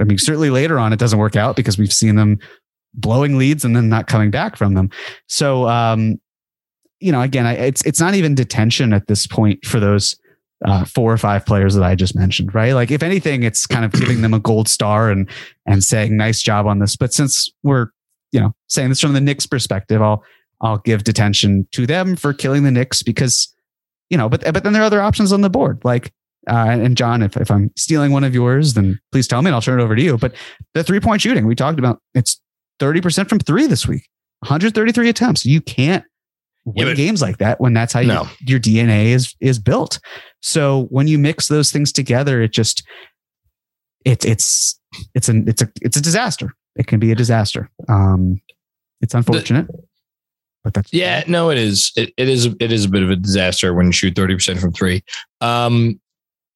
[0.00, 2.38] I mean, certainly later on, it doesn't work out because we've seen them
[2.94, 4.90] blowing leads and then not coming back from them.
[5.28, 6.20] So, um,
[7.00, 10.16] you know, again, it's it's not even detention at this point for those
[10.64, 12.72] uh, four or five players that I just mentioned, right?
[12.72, 15.28] Like, if anything, it's kind of giving them a gold star and
[15.66, 16.96] and saying nice job on this.
[16.96, 17.88] But since we're
[18.32, 20.22] you know saying this from the Knicks perspective, I'll
[20.60, 23.54] I'll give detention to them for killing the Knicks because
[24.10, 24.28] you know.
[24.28, 26.12] But but then there are other options on the board, like
[26.48, 29.54] uh, and John, if if I'm stealing one of yours, then please tell me and
[29.54, 30.18] I'll turn it over to you.
[30.18, 30.34] But
[30.74, 32.40] the three point shooting we talked about, it's
[32.78, 34.08] thirty percent from three this week,
[34.40, 35.46] 133 attempts.
[35.46, 36.04] You can't
[36.64, 38.22] win yeah, games like that when that's how no.
[38.40, 39.98] you, your DNA is is built.
[40.40, 42.86] So when you mix those things together, it just
[44.04, 44.80] it's it's
[45.14, 46.54] it's an it's a it's a disaster.
[46.76, 47.70] It can be a disaster.
[47.88, 48.40] Um,
[49.00, 49.82] it's unfortunate, the,
[50.64, 51.24] but that's yeah.
[51.26, 51.92] No, it is.
[51.96, 52.46] It, it is.
[52.60, 55.02] It is a bit of a disaster when you shoot thirty percent from three.
[55.40, 56.00] Um,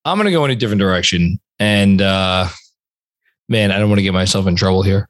[0.04, 2.48] I'm gonna go in a different direction, and uh,
[3.48, 5.08] man, I don't want to get myself in trouble here.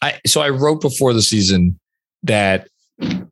[0.00, 1.78] I so I wrote before the season
[2.24, 2.68] that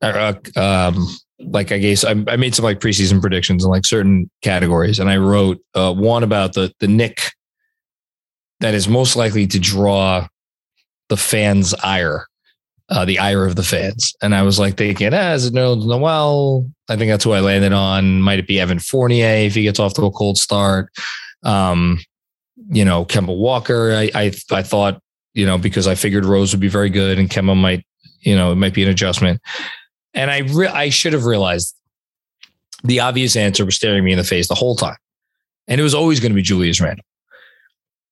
[0.02, 1.06] uh, um,
[1.38, 5.10] like I guess I, I, made some like preseason predictions in like certain categories, and
[5.10, 7.32] I wrote uh, one about the the Knick
[8.60, 10.26] that is most likely to draw
[11.08, 12.26] the fans' ire
[12.90, 14.14] uh, the ire of the fans.
[14.20, 16.68] And I was like thinking, ah, is it Noel?
[16.88, 18.20] I think that's who I landed on.
[18.20, 20.92] Might it be Evan Fournier if he gets off to a cold start?
[21.44, 22.00] Um,
[22.68, 23.92] you know, Kemba Walker.
[23.92, 25.00] I, I I thought,
[25.34, 27.84] you know, because I figured Rose would be very good and Kemba might,
[28.20, 29.40] you know, it might be an adjustment.
[30.14, 31.74] And I re- I should have realized
[32.84, 34.96] the obvious answer was staring me in the face the whole time.
[35.68, 37.04] And it was always going to be Julius Randle.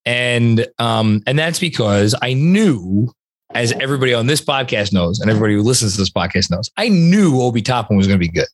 [0.05, 3.11] And um, and that's because I knew,
[3.53, 6.89] as everybody on this podcast knows, and everybody who listens to this podcast knows, I
[6.89, 8.47] knew Obi Toppin was going to be good.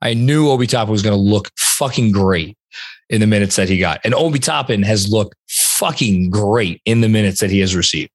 [0.00, 2.56] I knew Obi Toppin was going to look fucking great
[3.10, 4.00] in the minutes that he got.
[4.04, 8.10] And Obi Toppin has looked fucking great in the minutes that he has received.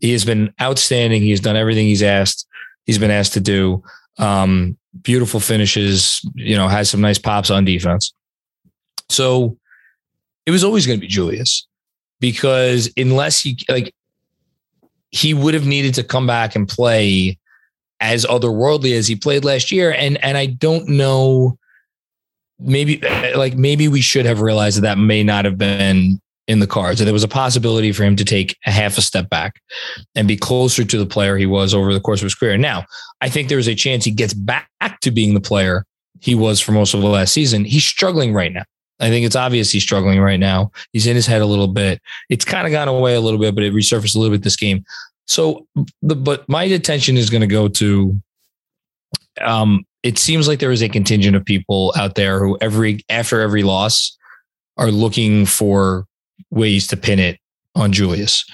[0.00, 1.22] He has been outstanding.
[1.22, 2.46] He has done everything he's asked.
[2.86, 3.82] He's been asked to do.
[4.18, 8.12] Um, beautiful finishes, you know, has some nice pops on defense.
[9.08, 9.56] So
[10.46, 11.66] it was always going to be Julius
[12.20, 13.94] because unless he like
[15.10, 17.38] he would have needed to come back and play
[18.00, 21.58] as otherworldly as he played last year and and I don't know
[22.58, 23.00] maybe
[23.34, 27.00] like maybe we should have realized that that may not have been in the cards.
[27.00, 29.60] And there was a possibility for him to take a half a step back
[30.14, 32.58] and be closer to the player he was over the course of his career.
[32.58, 32.84] Now,
[33.20, 34.68] I think there's a chance he gets back
[35.00, 35.86] to being the player
[36.20, 37.64] he was for most of the last season.
[37.64, 38.64] He's struggling right now.
[39.00, 40.70] I think it's obvious he's struggling right now.
[40.92, 42.00] He's in his head a little bit.
[42.28, 44.56] It's kind of gone away a little bit, but it resurfaced a little bit this
[44.56, 44.84] game.
[45.26, 45.66] So,
[46.02, 48.20] the, but my attention is going to go to.
[49.40, 53.40] Um, it seems like there is a contingent of people out there who every after
[53.40, 54.16] every loss
[54.76, 56.06] are looking for
[56.50, 57.38] ways to pin it
[57.74, 58.44] on Julius.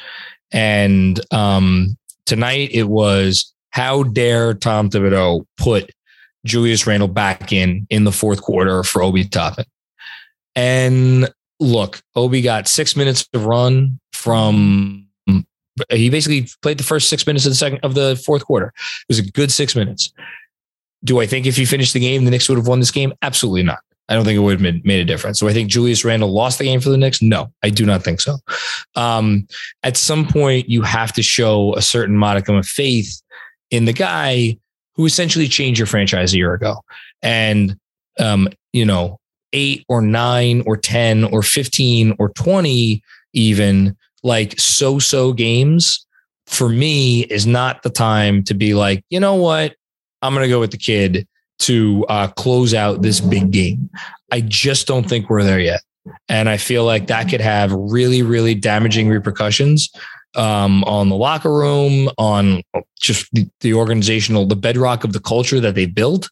[0.52, 5.92] And um, tonight it was how dare Tom Thibodeau put
[6.44, 9.66] Julius Randle back in in the fourth quarter for Obi Toppin.
[10.56, 15.06] And look, Obi got six minutes of run from.
[15.90, 18.66] He basically played the first six minutes of the second of the fourth quarter.
[18.66, 20.12] It was a good six minutes.
[21.04, 23.14] Do I think if he finished the game, the Knicks would have won this game?
[23.22, 23.78] Absolutely not.
[24.10, 25.38] I don't think it would have made a difference.
[25.38, 27.22] So I think Julius Randle lost the game for the Knicks.
[27.22, 28.38] No, I do not think so.
[28.96, 29.46] Um,
[29.84, 33.22] at some point, you have to show a certain modicum of faith
[33.70, 34.58] in the guy
[34.96, 36.82] who essentially changed your franchise a year ago.
[37.22, 37.76] And,
[38.18, 39.20] um, you know,
[39.52, 43.02] eight or nine or 10 or 15 or 20,
[43.32, 46.04] even like so so games
[46.46, 49.76] for me is not the time to be like, you know what?
[50.20, 51.28] I'm going to go with the kid
[51.60, 53.90] to uh, close out this big game.
[54.32, 55.80] I just don't think we're there yet.
[56.28, 59.90] And I feel like that could have really, really damaging repercussions
[60.34, 62.62] um, on the locker room, on
[62.98, 66.30] just the, the, organizational, the bedrock of the culture that they built.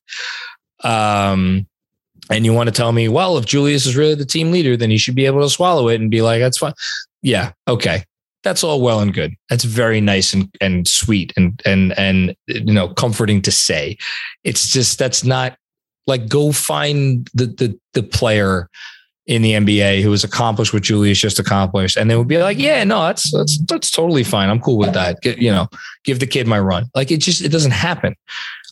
[0.83, 1.67] Um,
[2.31, 4.91] and you want to tell me, well, if Julius is really the team leader, then
[4.91, 6.75] he should be able to swallow it and be like, that's fine.
[7.23, 7.53] Yeah.
[7.67, 8.05] Okay
[8.43, 9.35] that's all well and good.
[9.51, 13.99] That's very nice and, and sweet and and and you know comforting to say.
[14.45, 15.57] It's just that's not
[16.07, 18.69] like go find the the the player
[19.27, 22.59] in the NBA who has accomplished what Julius just accomplished, and they would be like,
[22.59, 24.49] yeah, no, that's that's that's totally fine.
[24.49, 25.21] I'm cool with that.
[25.21, 25.69] Get, you know,
[26.05, 26.87] give the kid my run.
[26.95, 28.15] Like it just it doesn't happen.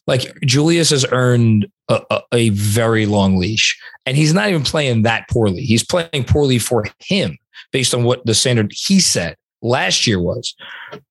[0.07, 5.03] Like Julius has earned a, a, a very long leash, and he's not even playing
[5.03, 5.63] that poorly.
[5.63, 7.37] He's playing poorly for him
[7.73, 10.55] based on what the standard he set last year was,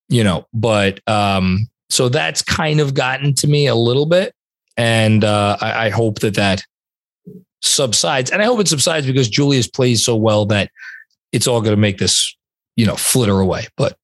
[0.10, 4.34] you know, but um, so that's kind of gotten to me a little bit.
[4.78, 6.64] And uh, I, I hope that that
[7.62, 8.32] subsides.
[8.32, 10.70] And I hope it subsides because Julius plays so well that
[11.32, 12.36] it's all going to make this,
[12.76, 13.68] you know, flitter away.
[13.78, 13.98] But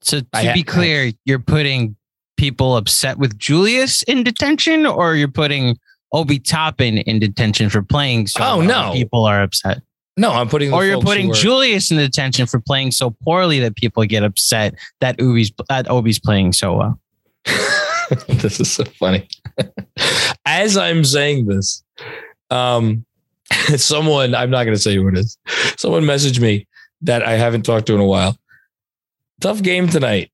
[0.00, 1.96] so to I, be clear, I, you're putting
[2.36, 5.78] people upset with Julius in detention or you're putting
[6.12, 8.92] Obi Toppin in detention for playing so oh, no.
[8.92, 9.82] people are upset.
[10.16, 10.72] No, I'm putting.
[10.72, 15.20] Or you're putting Julius in detention for playing so poorly that people get upset that
[15.20, 17.00] Obi's that Obi's playing so well.
[18.28, 19.28] this is so funny.
[20.46, 21.84] As I'm saying this,
[22.50, 23.04] um,
[23.76, 25.36] someone I'm not going to say who it is.
[25.76, 26.66] Someone messaged me
[27.02, 28.38] that I haven't talked to in a while.
[29.40, 30.30] Tough game tonight.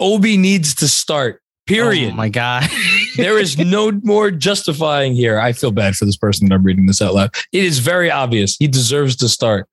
[0.00, 1.42] Obi needs to start.
[1.66, 2.12] Period.
[2.12, 2.68] Oh my God.
[3.16, 5.38] There is no more justifying here.
[5.38, 7.34] I feel bad for this person that I'm reading this out loud.
[7.52, 8.56] It is very obvious.
[8.56, 9.68] He deserves to start.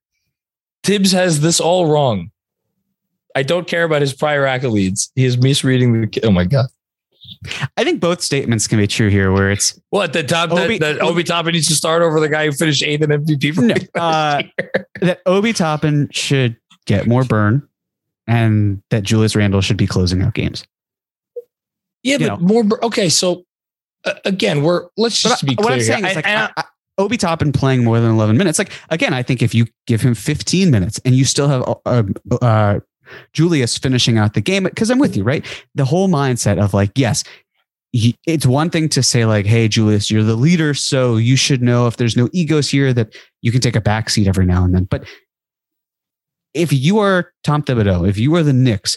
[0.83, 2.31] Thibs has this all wrong.
[3.35, 5.09] I don't care about his prior accolades.
[5.15, 6.21] He is misreading the.
[6.23, 6.67] Oh my God.
[7.77, 10.95] I think both statements can be true here, where it's what the top Obi, that,
[10.95, 13.61] that Obi Toppin needs to start over the guy who finished eighth in MVP for
[13.61, 14.41] no, uh,
[15.01, 17.67] that Obi Toppin should get more burn,
[18.27, 20.65] and that Julius Randle should be closing out games.
[22.03, 22.63] Yeah, but know.
[22.63, 22.85] more.
[22.85, 23.43] Okay, so
[24.05, 25.65] uh, again, we're let's just be clear.
[25.65, 26.09] What I'm saying here.
[26.09, 26.63] is, like, I, I,
[26.97, 28.59] Obi Toppin playing more than 11 minutes.
[28.59, 32.03] Like again, I think if you give him 15 minutes and you still have uh,
[32.41, 32.79] uh,
[33.33, 34.63] Julius finishing out the game.
[34.63, 35.45] Because I'm with you, right?
[35.75, 37.23] The whole mindset of like, yes,
[37.91, 41.87] it's one thing to say like, "Hey, Julius, you're the leader, so you should know
[41.87, 44.83] if there's no egos here that you can take a backseat every now and then."
[44.83, 45.05] But
[46.53, 48.95] if you are Tom Thibodeau, if you are the Knicks,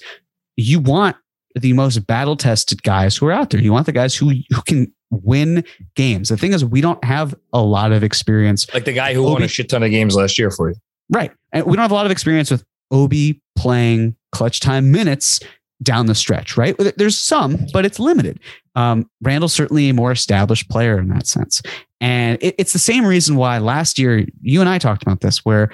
[0.57, 1.17] you want
[1.55, 3.61] the most battle tested guys who are out there.
[3.61, 6.29] You want the guys who who can win games.
[6.29, 8.73] The thing is, we don't have a lot of experience.
[8.73, 10.77] Like the guy who Obi, won a shit ton of games last year for you.
[11.11, 11.31] Right.
[11.53, 15.41] And we don't have a lot of experience with Obi playing clutch time minutes
[15.83, 16.77] down the stretch, right?
[16.97, 18.39] There's some, but it's limited.
[18.77, 21.61] Um, Randle's certainly a more established player in that sense.
[22.01, 25.45] And it, it's the same reason why last year you and I talked about this,
[25.45, 25.71] where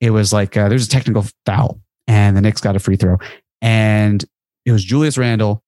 [0.00, 3.18] it was like uh, there's a technical foul and the Knicks got a free throw.
[3.60, 4.24] And
[4.68, 5.62] it was Julius Randle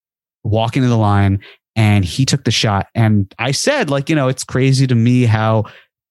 [0.45, 1.41] walking to the line
[1.77, 2.89] and he took the shot.
[2.95, 5.65] And I said, like, you know, it's crazy to me how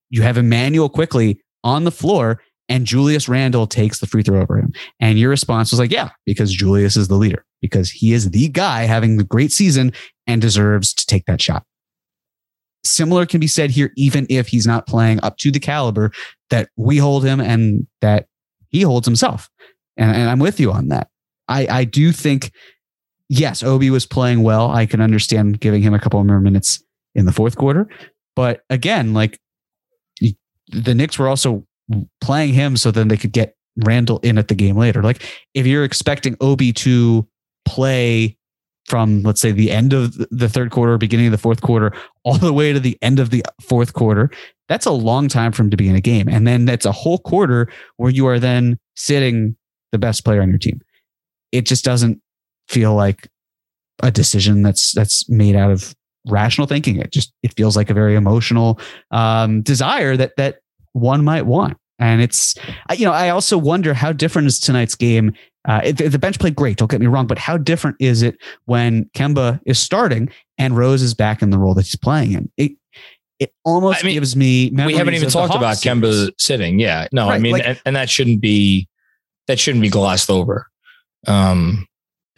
[0.10, 4.58] you have Immanuel Quickley on the floor and Julius Randle takes the free throw over
[4.58, 4.74] him.
[5.00, 8.48] And your response was like, yeah, because Julius is the leader, because he is the
[8.48, 9.92] guy having the great season
[10.28, 11.64] and deserves to take that shot.
[12.86, 16.12] Similar can be said here, even if he's not playing up to the caliber
[16.50, 18.28] that we hold him and that
[18.70, 19.50] he holds himself.
[19.98, 21.10] And, and I'm with you on that.
[21.48, 22.52] I, I do think,
[23.30, 24.72] yes, Obi was playing well.
[24.72, 26.84] I can understand giving him a couple more minutes
[27.16, 27.88] in the fourth quarter.
[28.36, 29.40] But again, like
[30.20, 31.66] the Knicks were also
[32.22, 35.02] playing him so then they could get Randle in at the game later.
[35.02, 35.24] Like
[35.54, 37.28] if you're expecting Obi to
[37.66, 38.38] play
[38.86, 42.38] from let's say the end of the third quarter, beginning of the fourth quarter, all
[42.38, 44.32] the way to the end of the fourth quarter,
[44.68, 46.28] that's a long time for him to be in a game.
[46.28, 49.56] And then that's a whole quarter where you are then sitting
[49.92, 50.82] the best player on your team.
[51.52, 52.22] It just doesn't
[52.70, 53.28] feel like
[54.02, 55.96] a decision that's that's made out of
[56.28, 56.98] rational thinking.
[56.98, 58.80] It just it feels like a very emotional
[59.12, 60.60] um, desire that that
[60.94, 61.78] one might want.
[62.00, 62.56] And it's,
[62.98, 65.34] you know, I also wonder how different is tonight's game.
[65.68, 68.38] Uh, it, the bench played great, don't get me wrong, but how different is it
[68.66, 72.50] when Kemba is starting and Rose is back in the role that he's playing in?
[72.56, 72.72] It,
[73.40, 74.72] it almost I mean, gives me.
[74.74, 76.02] We haven't even talked about series.
[76.02, 76.80] Kemba sitting.
[76.80, 78.88] Yeah, no, right, I mean, like, and, and, that shouldn't be
[79.48, 80.68] that shouldn't be glossed over.
[81.28, 81.88] Um,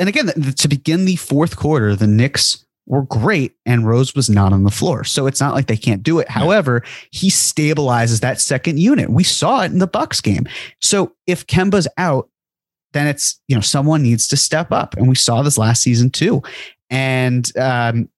[0.02, 4.52] and again, to begin the fourth quarter, the Knicks were great and Rose was not
[4.52, 5.04] on the floor.
[5.04, 6.28] So it's not like they can't do it.
[6.28, 9.12] However, he stabilizes that second unit.
[9.12, 10.47] We saw it in the Bucks game.
[10.82, 12.30] So if Kemba's out,
[12.93, 14.97] then it's, you know, someone needs to step up.
[14.97, 16.41] And we saw this last season too.
[16.89, 18.10] And um,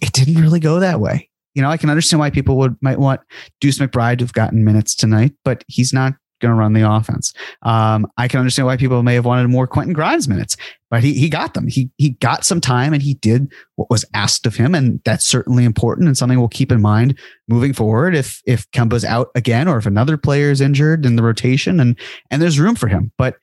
[0.00, 1.28] it didn't really go that way.
[1.54, 3.20] You know, I can understand why people would might want
[3.60, 7.32] Deuce McBride to have gotten minutes tonight, but he's not going to run the offense.
[7.62, 10.56] Um, I can understand why people may have wanted more Quentin Grimes minutes,
[10.90, 11.66] but he he got them.
[11.68, 15.24] He he got some time and he did what was asked of him, and that's
[15.24, 17.18] certainly important and something we'll keep in mind
[17.48, 18.14] moving forward.
[18.14, 21.98] If if Kemba's out again, or if another player is injured in the rotation, and
[22.30, 23.36] and there's room for him, but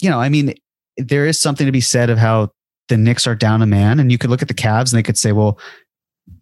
[0.00, 0.54] you know, I mean,
[0.96, 2.50] there is something to be said of how
[2.88, 5.02] the Knicks are down a man, and you could look at the Cavs and they
[5.02, 5.58] could say, well.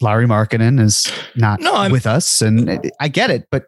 [0.01, 3.67] Lauri Markkanen is not no, with us, and I get it, but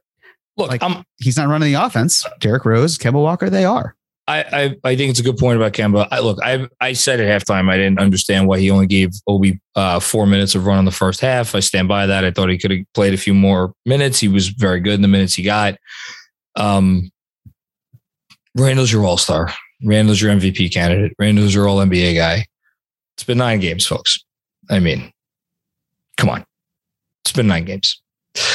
[0.59, 2.27] Look, like, I'm, he's not running the offense.
[2.41, 3.95] Derrick Rose, Kemba Walker, they are.
[4.27, 6.07] I, I, I think it's a good point about Kemba.
[6.11, 9.59] I, look, I I said at halftime I didn't understand why he only gave Obi
[9.75, 11.55] uh, four minutes of run in the first half.
[11.55, 12.27] I stand by that.
[12.27, 14.21] I thought he could have played a few more minutes.
[14.21, 15.77] He was very good in the minutes he got.
[16.57, 17.11] Um,
[18.55, 19.51] Randle's your all star.
[19.83, 21.15] Randle's your MVP candidate.
[21.19, 22.45] Randle's your all NBA guy.
[23.17, 24.19] It's been nine games, folks.
[24.69, 25.11] I mean,
[26.19, 26.45] come on.
[27.25, 28.03] It's been nine games.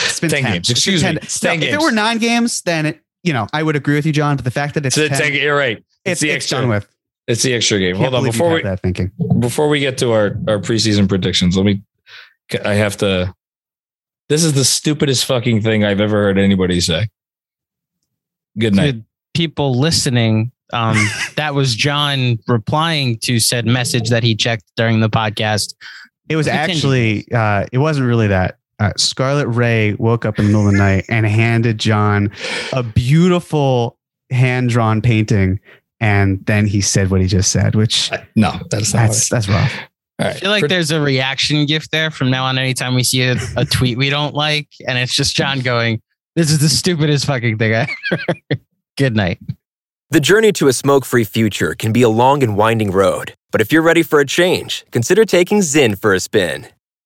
[0.05, 0.51] It's been 10, 10.
[0.53, 0.69] games.
[0.69, 1.15] Excuse 10.
[1.15, 1.21] me.
[1.21, 1.73] 10 no, games.
[1.73, 4.35] If it were nine games, then it, you know, I would agree with you, John.
[4.35, 5.77] But the fact that it's, it's 10, you're right.
[5.77, 6.59] It's, it's the extra.
[6.59, 6.87] done with.
[7.27, 7.95] It's the extra game.
[7.95, 9.11] Hold on before we that thinking.
[9.39, 11.81] Before we get to our our preseason predictions, let me.
[12.65, 13.33] I have to.
[14.27, 17.07] This is the stupidest fucking thing I've ever heard anybody say.
[18.57, 19.03] Good night, to
[19.33, 20.51] people listening.
[20.73, 20.97] Um,
[21.37, 25.75] that was John replying to said message that he checked during the podcast.
[26.27, 27.31] It was actually.
[27.31, 30.77] Uh, it wasn't really that uh, Scarlet Ray woke up in the middle of the
[30.77, 32.31] night and handed John
[32.73, 33.97] a beautiful
[34.29, 35.59] hand drawn painting.
[35.99, 39.73] And then he said what he just said, which uh, no, that's that's that's rough.
[40.19, 42.57] I feel like there's a reaction gift there from now on.
[42.57, 46.01] Anytime we see a, a tweet we don't like, and it's just John going,
[46.35, 48.61] "This is the stupidest fucking thing I ever."
[48.97, 49.39] Good night.
[50.09, 53.71] The journey to a smoke-free future can be a long and winding road, but if
[53.71, 56.67] you're ready for a change, consider taking Zyn for a spin.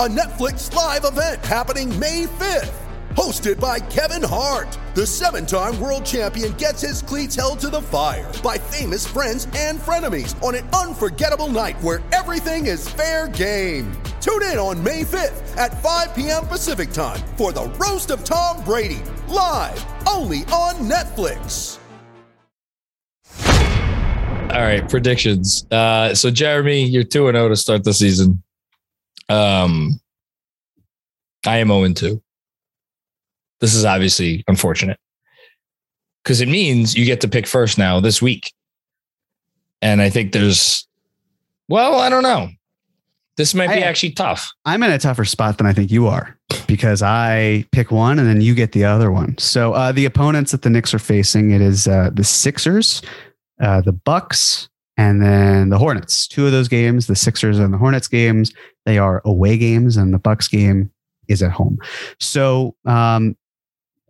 [0.00, 2.72] a Netflix live event happening May 5th.
[3.10, 7.82] Hosted by Kevin Hart, the seven time world champion gets his cleats held to the
[7.82, 13.92] fire by famous friends and frenemies on an unforgettable night where everything is fair game.
[14.22, 16.46] Tune in on May 5th at 5 p.m.
[16.46, 21.78] Pacific time for the Roast of Tom Brady, live only on Netflix.
[24.48, 25.66] All right, predictions.
[25.70, 28.42] Uh, so Jeremy, you're two and zero to start the season.
[29.30, 30.00] Um,
[31.46, 32.22] I am zero and two.
[33.60, 34.98] This is obviously unfortunate
[36.24, 38.52] because it means you get to pick first now this week,
[39.82, 40.86] and I think there's,
[41.68, 42.48] well, I don't know.
[43.36, 44.50] This might be I- actually tough.
[44.64, 48.26] I'm in a tougher spot than I think you are because I pick one and
[48.28, 49.38] then you get the other one.
[49.38, 53.02] So uh, the opponents that the Knicks are facing it is uh, the Sixers,
[53.60, 54.68] uh, the Bucks,
[55.00, 56.28] and then the Hornets.
[56.28, 58.52] Two of those games, the Sixers and the Hornets games,
[58.84, 60.90] they are away games, and the Bucks game
[61.26, 61.78] is at home.
[62.18, 63.34] So, um,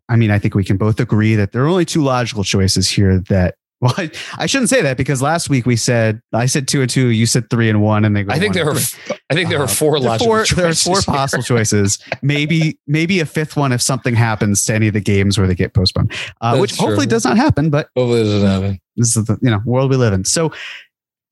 [0.08, 2.88] I mean, I think we can both agree that there are only two logical choices
[2.88, 3.54] here that.
[3.82, 6.90] Well, I, I shouldn't say that because last week we said I said two and
[6.90, 8.32] two, you said three and one, and they go.
[8.34, 8.74] I think there are.
[8.74, 9.16] three.
[9.30, 11.98] I think there are Uh, four there logical four, there are four possible choices.
[12.20, 15.54] Maybe maybe a fifth one if something happens to any of the games where they
[15.54, 16.12] get postponed,
[16.42, 17.70] uh, which hopefully does not happen.
[17.70, 18.80] But Hopefully, doesn't happen.
[18.96, 20.26] this is the you know world we live in.
[20.26, 20.52] So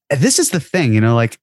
[0.09, 1.39] this is the thing, you know, like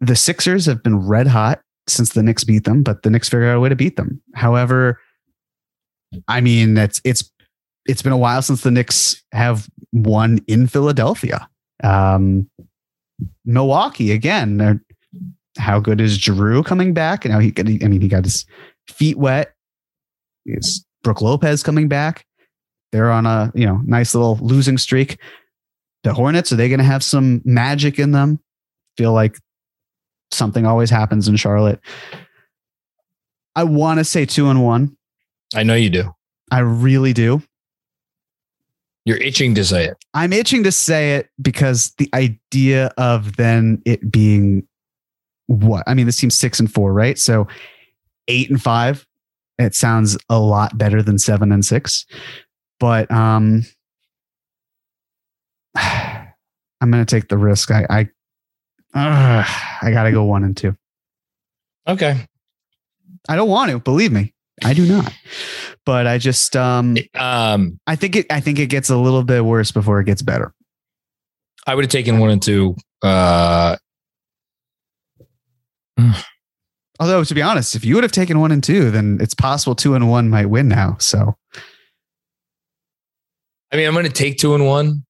[0.00, 3.50] the Sixers have been red hot since the Knicks beat them, but the Knicks figured
[3.50, 4.22] out a way to beat them.
[4.34, 4.98] However,
[6.26, 7.30] I mean that's it's
[7.86, 11.48] it's been a while since the Knicks have won in Philadelphia.
[11.82, 12.48] Um,
[13.44, 14.80] Milwaukee again.
[15.58, 17.24] How good is Jrue coming back?
[17.24, 18.46] And how he got, I mean, he got his
[18.88, 19.54] feet wet.
[20.46, 22.24] Is Brook Lopez coming back?
[22.90, 25.18] They're on a you know nice little losing streak.
[26.04, 28.40] The Hornets are they going to have some magic in them?
[28.96, 29.36] Feel like
[30.30, 31.80] something always happens in Charlotte.
[33.54, 34.96] I want to say two and one.
[35.54, 36.14] I know you do.
[36.50, 37.42] I really do.
[39.04, 39.96] You're itching to say it.
[40.14, 44.66] I'm itching to say it because the idea of then it being
[45.46, 47.18] what I mean, this team's six and four, right?
[47.18, 47.48] So
[48.28, 49.06] eight and five.
[49.58, 52.06] It sounds a lot better than seven and six,
[52.80, 53.64] but um,
[55.74, 57.70] I'm gonna take the risk.
[57.70, 58.08] I I
[58.94, 59.44] uh,
[59.82, 60.76] I gotta go one and two.
[61.86, 62.26] Okay.
[63.28, 64.34] I don't want to believe me.
[64.64, 65.12] I do not,
[65.86, 69.44] but I just um Um, I think it I think it gets a little bit
[69.44, 70.54] worse before it gets better.
[71.66, 72.76] I would have taken one and two.
[73.02, 73.76] Uh,
[77.00, 79.74] Although to be honest, if you would have taken one and two, then it's possible
[79.74, 80.96] two and one might win now.
[81.00, 81.36] So
[83.72, 85.04] I mean, I'm going to take two and one.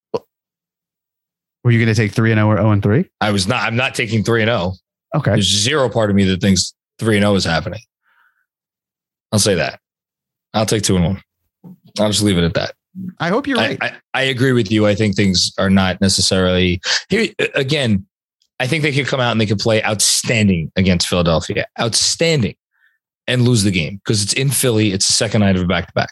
[1.64, 3.11] were you going to take three and zero or zero and three?
[3.20, 3.64] I was not.
[3.64, 4.74] I'm not taking three and zero.
[5.14, 7.80] Okay, There's zero part of me that thinks three and zero is happening.
[9.33, 9.80] I'll say that.
[10.55, 11.22] I'll take two and one.
[11.99, 12.74] I'll just leave it at that.
[13.18, 13.78] I hope you're I, right.
[13.83, 14.87] I, I agree with you.
[14.87, 18.07] I think things are not necessarily here again.
[18.61, 22.55] I think they could come out and they could play outstanding against Philadelphia, outstanding,
[23.26, 24.93] and lose the game because it's in Philly.
[24.93, 26.11] It's the second night of a back to back,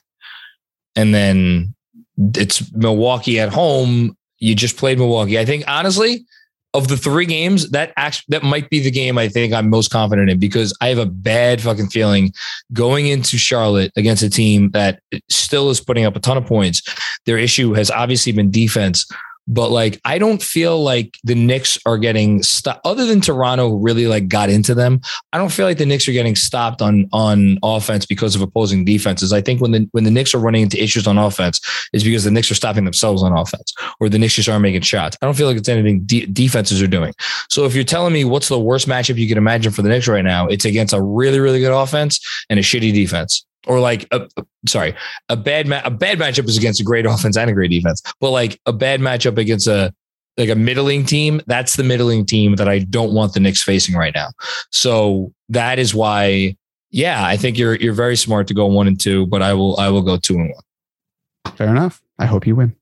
[0.97, 1.75] and then
[2.19, 4.17] it's Milwaukee at home.
[4.39, 5.39] You just played Milwaukee.
[5.39, 6.25] I think honestly,
[6.73, 9.91] of the three games, that actually that might be the game I think I'm most
[9.91, 12.33] confident in because I have a bad fucking feeling
[12.73, 16.83] going into Charlotte against a team that still is putting up a ton of points.
[17.27, 19.07] Their issue has obviously been defense,
[19.51, 22.81] but like I don't feel like the Knicks are getting stopped.
[22.87, 25.01] Other than Toronto really like got into them,
[25.33, 28.85] I don't feel like the Knicks are getting stopped on on offense because of opposing
[28.85, 29.33] defenses.
[29.33, 31.61] I think when the when the Knicks are running into issues on offense,
[31.93, 34.83] is because the Knicks are stopping themselves on offense, or the Knicks just aren't making
[34.83, 35.17] shots.
[35.21, 37.13] I don't feel like it's anything de- defenses are doing.
[37.49, 40.07] So if you're telling me what's the worst matchup you can imagine for the Knicks
[40.07, 43.45] right now, it's against a really really good offense and a shitty defense.
[43.67, 44.95] Or like, a, a- sorry,
[45.29, 48.03] a bad ma- a bad matchup is against a great offense and a great defense.
[48.21, 49.95] But like a bad matchup against a
[50.37, 53.95] like a middling team, that's the middling team that I don't want the Knicks facing
[53.95, 54.29] right now.
[54.71, 56.57] So that is why,
[56.91, 59.79] yeah, I think you're you're very smart to go one and two, but I will
[59.79, 61.57] I will go two and one.
[61.57, 62.01] Fair enough.
[62.19, 62.75] I hope you win.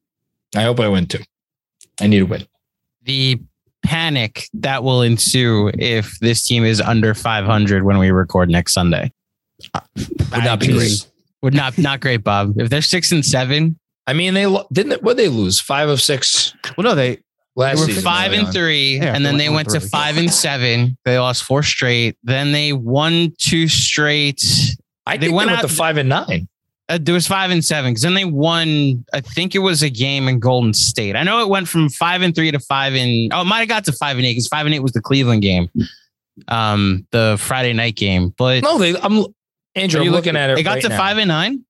[0.54, 1.22] I hope I win two.
[2.00, 2.46] I need a win.
[3.02, 3.40] The
[3.82, 9.10] panic that will ensue if this team is under 500 when we record next Sunday.
[9.96, 11.06] Would not be great.
[11.42, 12.54] Would not not great, Bob.
[12.60, 14.90] If they're six and seven, I mean, they didn't.
[14.90, 15.60] They, what they lose?
[15.60, 17.18] Five of six Well, no, they
[17.56, 18.02] last they were season.
[18.02, 18.52] five and on.
[18.52, 20.96] three, Yeah, and then they went went to five and seven.
[21.04, 22.16] They lost four straight.
[22.24, 24.42] Then they won two straight.
[25.06, 26.48] I They think went they went out- to five and nine.
[26.90, 29.04] Uh, there was five and seven because then they won.
[29.12, 31.16] I think it was a game in Golden State.
[31.16, 33.68] I know it went from five and three to five and oh, it might have
[33.68, 35.68] got to five and eight because five and eight was the Cleveland game,
[36.48, 38.34] um, the Friday night game.
[38.38, 38.96] But No, they.
[38.98, 39.26] I'm
[39.78, 40.00] Andrew.
[40.00, 40.56] Are you looking at it.
[40.56, 40.96] They got right to now.
[40.98, 41.64] five and nine,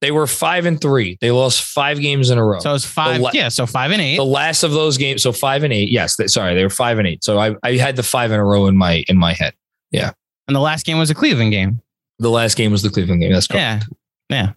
[0.00, 1.18] They were five and three.
[1.20, 2.58] They lost five games in a row.
[2.60, 3.20] so it was five.
[3.20, 4.16] la- yeah, so five and eight.
[4.16, 5.90] the last of those games, so five and eight.
[5.90, 7.24] Yes, they, sorry, they were five and eight.
[7.24, 9.54] So I, I had the five in a row in my in my head.
[9.90, 10.12] Yeah.
[10.48, 11.80] And the last game was a Cleveland game.
[12.18, 13.32] The last game was the Cleveland game.
[13.32, 13.86] That's correct.
[14.30, 14.52] Yeah,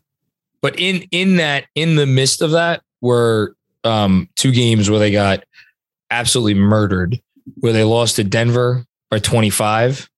[0.61, 5.11] But in in that in the midst of that were um, two games where they
[5.11, 5.43] got
[6.11, 7.19] absolutely murdered,
[7.55, 10.08] where they lost to Denver by 25,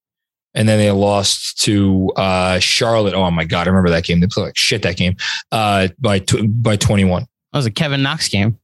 [0.53, 3.13] and then they lost to uh, Charlotte.
[3.13, 4.19] Oh my god, I remember that game.
[4.19, 5.15] They played like shit that game
[5.51, 7.23] uh, by tw- by 21.
[7.53, 8.57] that was a Kevin Knox game,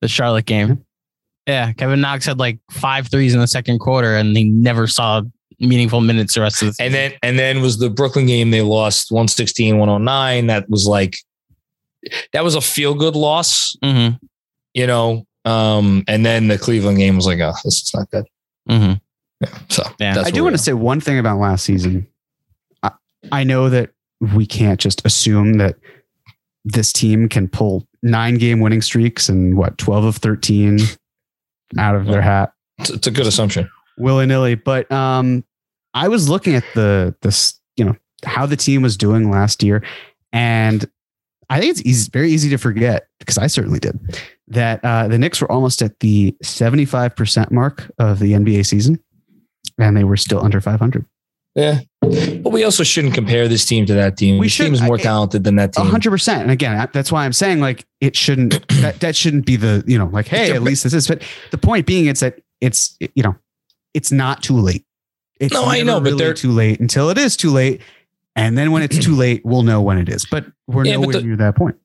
[0.00, 0.84] the Charlotte game.
[1.46, 5.22] Yeah, Kevin Knox had like five threes in the second quarter, and he never saw
[5.58, 6.86] meaningful minutes the rest of the season.
[6.86, 8.50] And then and then was the Brooklyn game.
[8.50, 10.46] They lost 116, 109.
[10.46, 11.16] That was like
[12.32, 14.16] that was a feel good loss, Mm-hmm.
[14.74, 15.26] you know.
[15.44, 18.26] Um, and then the Cleveland game was like, oh, this is not good.
[18.68, 18.92] Mm-hmm.
[19.40, 19.58] Yeah.
[19.68, 20.14] So Yeah.
[20.14, 22.06] that's I do want to say one thing about last season.
[22.82, 22.90] I,
[23.32, 25.76] I know that we can't just assume that
[26.64, 30.78] this team can pull nine game winning streaks and what 12 of 13
[31.78, 32.52] out of their hat.
[32.78, 33.70] It's, it's a good assumption.
[33.98, 34.54] willy nilly.
[34.56, 35.44] But um,
[35.94, 39.82] I was looking at the this you know how the team was doing last year,
[40.32, 40.84] and
[41.48, 43.98] I think it's easy, very easy to forget because I certainly did
[44.48, 48.66] that uh, the Knicks were almost at the seventy five percent mark of the NBA
[48.66, 48.98] season,
[49.78, 51.04] and they were still under five hundred.
[51.54, 51.80] Yeah.
[52.00, 54.38] But we also shouldn't compare this team to that team.
[54.38, 55.86] We this should- team's more I- talented than that team.
[55.86, 56.42] hundred percent.
[56.42, 59.98] And again, that's why I'm saying like it shouldn't that, that shouldn't be the you
[59.98, 61.08] know like hey at least this is.
[61.08, 63.34] But the point being, it's that it's you know
[63.94, 64.84] it's not too late.
[65.40, 67.80] It's No, I know, but they're- too late until it is too late,
[68.36, 70.26] and then when it's too late, we'll know when it is.
[70.30, 71.76] But we're Yeah, but nowhere the- near that point.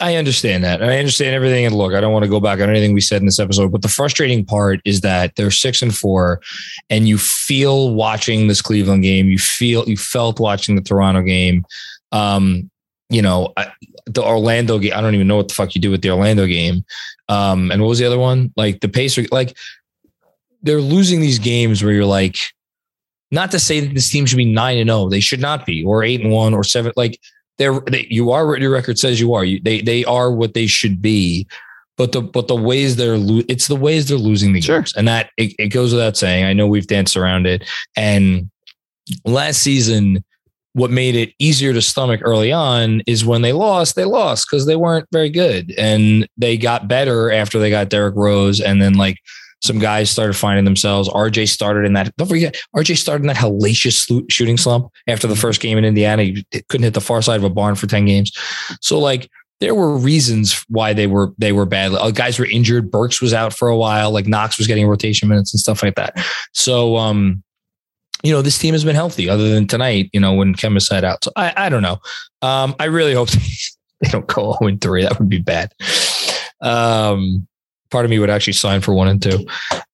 [0.00, 0.82] I understand that.
[0.82, 1.66] I understand everything.
[1.66, 3.70] And look, I don't want to go back on anything we said in this episode,
[3.70, 6.40] but the frustrating part is that they're six and four,
[6.88, 11.64] and you feel watching this Cleveland game, you feel you felt watching the Toronto game.
[12.12, 12.70] Um,
[13.10, 13.72] you know, I,
[14.06, 14.92] the Orlando game.
[14.94, 16.84] I don't even know what the fuck you do with the Orlando game.
[17.28, 18.52] Um, and what was the other one?
[18.56, 19.56] Like the Pacer, like
[20.62, 22.36] they're losing these games where you're like,
[23.30, 25.84] not to say that this team should be nine and zero, they should not be,
[25.84, 26.92] or eight and one, or seven.
[26.96, 27.20] Like
[27.60, 29.44] they're they, you are what your record says you are.
[29.44, 31.46] You, they they are what they should be.
[31.98, 34.78] But the but the ways they're lo- it's the ways they're losing the Sure.
[34.78, 36.46] games, and that it, it goes without saying.
[36.46, 37.62] I know we've danced around it,
[37.94, 38.50] and
[39.26, 40.24] last season,
[40.72, 44.64] what made it easier to stomach early on is when they lost, they lost because
[44.64, 48.94] they weren't very good, and they got better after they got Derrick Rose, and then
[48.94, 49.18] like
[49.60, 51.08] some guys started finding themselves.
[51.08, 52.14] RJ started in that.
[52.16, 56.24] Don't forget, RJ started in that hellacious shooting slump after the first game in Indiana.
[56.24, 58.32] He couldn't hit the far side of a barn for ten games.
[58.80, 59.28] So like
[59.60, 61.92] there were reasons why they were they were bad.
[62.14, 62.90] Guys were injured.
[62.90, 64.10] Burks was out for a while.
[64.10, 66.14] Like Knox was getting rotation minutes and stuff like that.
[66.52, 67.42] So um,
[68.22, 70.08] you know, this team has been healthy other than tonight.
[70.12, 71.22] You know, when Kemba sat out.
[71.24, 71.98] So I I don't know.
[72.42, 73.28] Um, I really hope
[74.00, 75.02] they don't go 0 3.
[75.02, 75.72] That would be bad.
[76.62, 77.46] Um,
[77.90, 79.46] part of me would actually sign for one and two.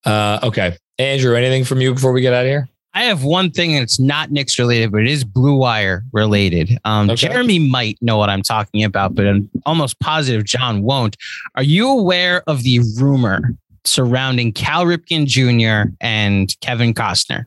[0.05, 0.77] Uh, okay.
[0.99, 2.69] Andrew, anything from you before we get out of here?
[2.95, 6.79] I have one thing and it's not Knicks related, but it is Blue Wire related.
[6.87, 7.29] Um, Okay.
[7.29, 11.17] Jeremy might know what I'm talking about, but I'm almost positive John won't.
[11.57, 15.91] Are you aware of the rumor surrounding Cal Ripken Jr.
[16.01, 17.45] and Kevin Costner?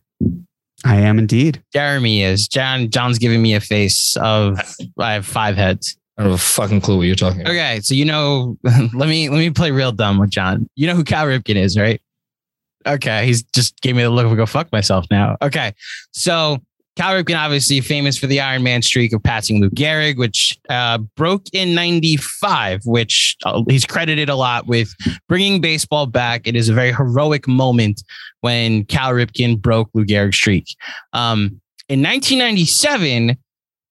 [0.86, 1.62] I am indeed.
[1.74, 2.48] Jeremy is.
[2.48, 2.90] John.
[2.90, 4.60] John's giving me a face of
[5.00, 5.98] I have five heads.
[6.20, 7.52] I don't have a fucking clue what you're talking about.
[7.52, 10.70] Okay, so you know, let me let me play real dumb with John.
[10.76, 12.02] You know who Cal Ripken is, right?
[12.86, 15.38] Okay, he's just gave me the look of go fuck myself now.
[15.42, 15.74] Okay,
[16.12, 16.58] so
[16.98, 20.98] Cal Ripken obviously famous for the Iron Man streak of passing Lou Gehrig, which uh,
[20.98, 24.94] broke in '95, which uh, he's credited a lot with
[25.30, 26.46] bringing baseball back.
[26.46, 28.04] It is a very heroic moment
[28.42, 30.66] when Cal Ripken broke Lou Gehrig's streak.
[31.14, 33.38] Um, in 1997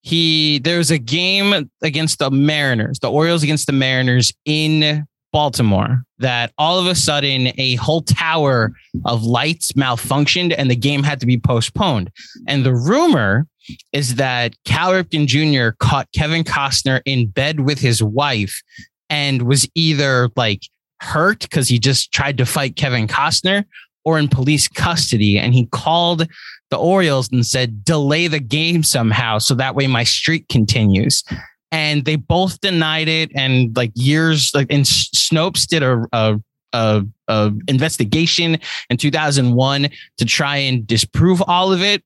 [0.02, 6.04] he there was a game against the Mariners, the Orioles against the Mariners in Baltimore
[6.18, 8.72] that all of a sudden a whole tower
[9.04, 12.10] of lights malfunctioned and the game had to be postponed.
[12.46, 13.46] And the rumor
[13.92, 15.76] is that Cal Ripken Jr.
[15.78, 18.62] caught Kevin Costner in bed with his wife
[19.10, 20.62] and was either like
[21.00, 23.64] hurt because he just tried to fight Kevin Costner
[24.04, 25.38] or in police custody.
[25.38, 26.26] And he called
[26.70, 31.24] the Orioles and said, delay the game somehow so that way my streak continues.
[31.70, 33.30] And they both denied it.
[33.34, 38.58] And like years, like, S- Snopes did a, a investigation
[38.90, 39.88] in 2001
[40.18, 42.02] to try and disprove all of it.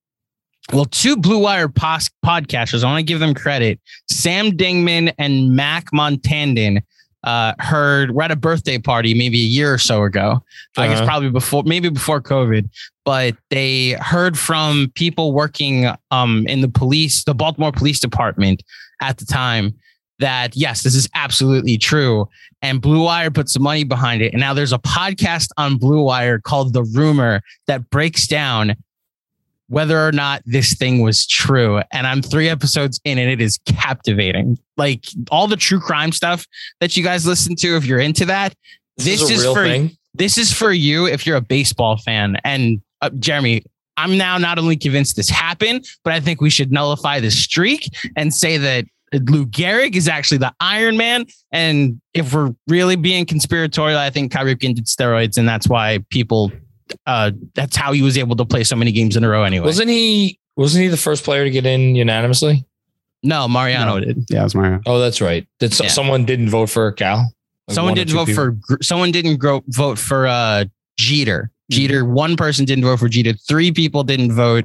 [0.72, 3.80] Well, two Blue Wire pos- podcasters, I want to give them credit.
[4.08, 6.82] Sam Dingman and Mac Montandon
[7.24, 10.42] uh, heard, we're at a birthday party maybe a year or so ago.
[10.76, 11.06] I guess Uh-huh.
[11.06, 12.68] probably before, maybe before COVID,
[13.04, 18.62] but they heard from people working um, in the police, the Baltimore Police Department
[19.00, 19.74] at the time
[20.18, 22.28] that yes, this is absolutely true.
[22.60, 24.32] And Blue Wire put some money behind it.
[24.32, 28.76] And now there's a podcast on Blue Wire called The Rumor that breaks down
[29.72, 31.80] whether or not this thing was true.
[31.92, 34.58] And I'm three episodes in and it is captivating.
[34.76, 36.46] Like all the true crime stuff
[36.80, 38.54] that you guys listen to, if you're into that,
[38.98, 39.96] this, a is real for thing.
[40.12, 42.36] this is for you if you're a baseball fan.
[42.44, 43.64] And uh, Jeremy,
[43.96, 47.88] I'm now not only convinced this happened, but I think we should nullify the streak
[48.14, 51.24] and say that Lou Gehrig is actually the Iron Man.
[51.50, 56.52] And if we're really being conspiratorial, I think Kyrie did steroids, and that's why people.
[57.06, 59.44] Uh, that's how he was able to play so many games in a row.
[59.44, 60.38] Anyway, Wasn't he?
[60.56, 62.64] Wasn't he the first player to get in unanimously?
[63.24, 64.04] no, Mariano No.
[64.04, 64.24] did.
[64.28, 64.82] Yeah, it was Mariano.
[64.86, 65.46] Oh, that's right.
[65.60, 65.90] Did so, Yeah.
[65.90, 67.32] someone didn't vote for Cal?
[67.68, 68.44] Like someone didn't vote people?
[68.44, 68.50] for.
[68.50, 70.64] Gr- Someone didn't gro- vote for uh,
[70.98, 71.50] Jeter.
[71.72, 71.80] Mm-hmm.
[71.80, 72.04] Jeter.
[72.04, 73.32] One person didn't vote for Jeter.
[73.48, 74.64] Three people didn't vote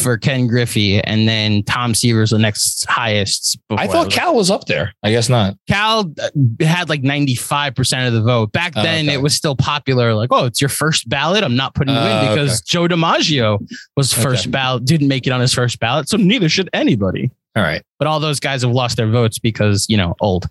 [0.00, 3.58] for Ken Griffey, and then Tom Seaver's the next highest.
[3.70, 4.12] I before thought that.
[4.12, 4.92] Cal was up there.
[5.02, 5.56] I guess not.
[5.68, 8.52] Cal uh, had like 95% of the vote.
[8.52, 9.14] Back Oh, then, okay.
[9.14, 10.14] it was still popular.
[10.14, 11.44] Like, oh, it's your first ballot.
[11.44, 13.58] I'm not putting you Oh, in because Joe DiMaggio
[13.96, 14.50] was first Okay.
[14.50, 16.08] ballot, didn't make it on his first ballot.
[16.08, 17.30] So neither should anybody.
[17.56, 17.82] All right.
[17.98, 20.48] But all those guys have lost their votes because, you know, old.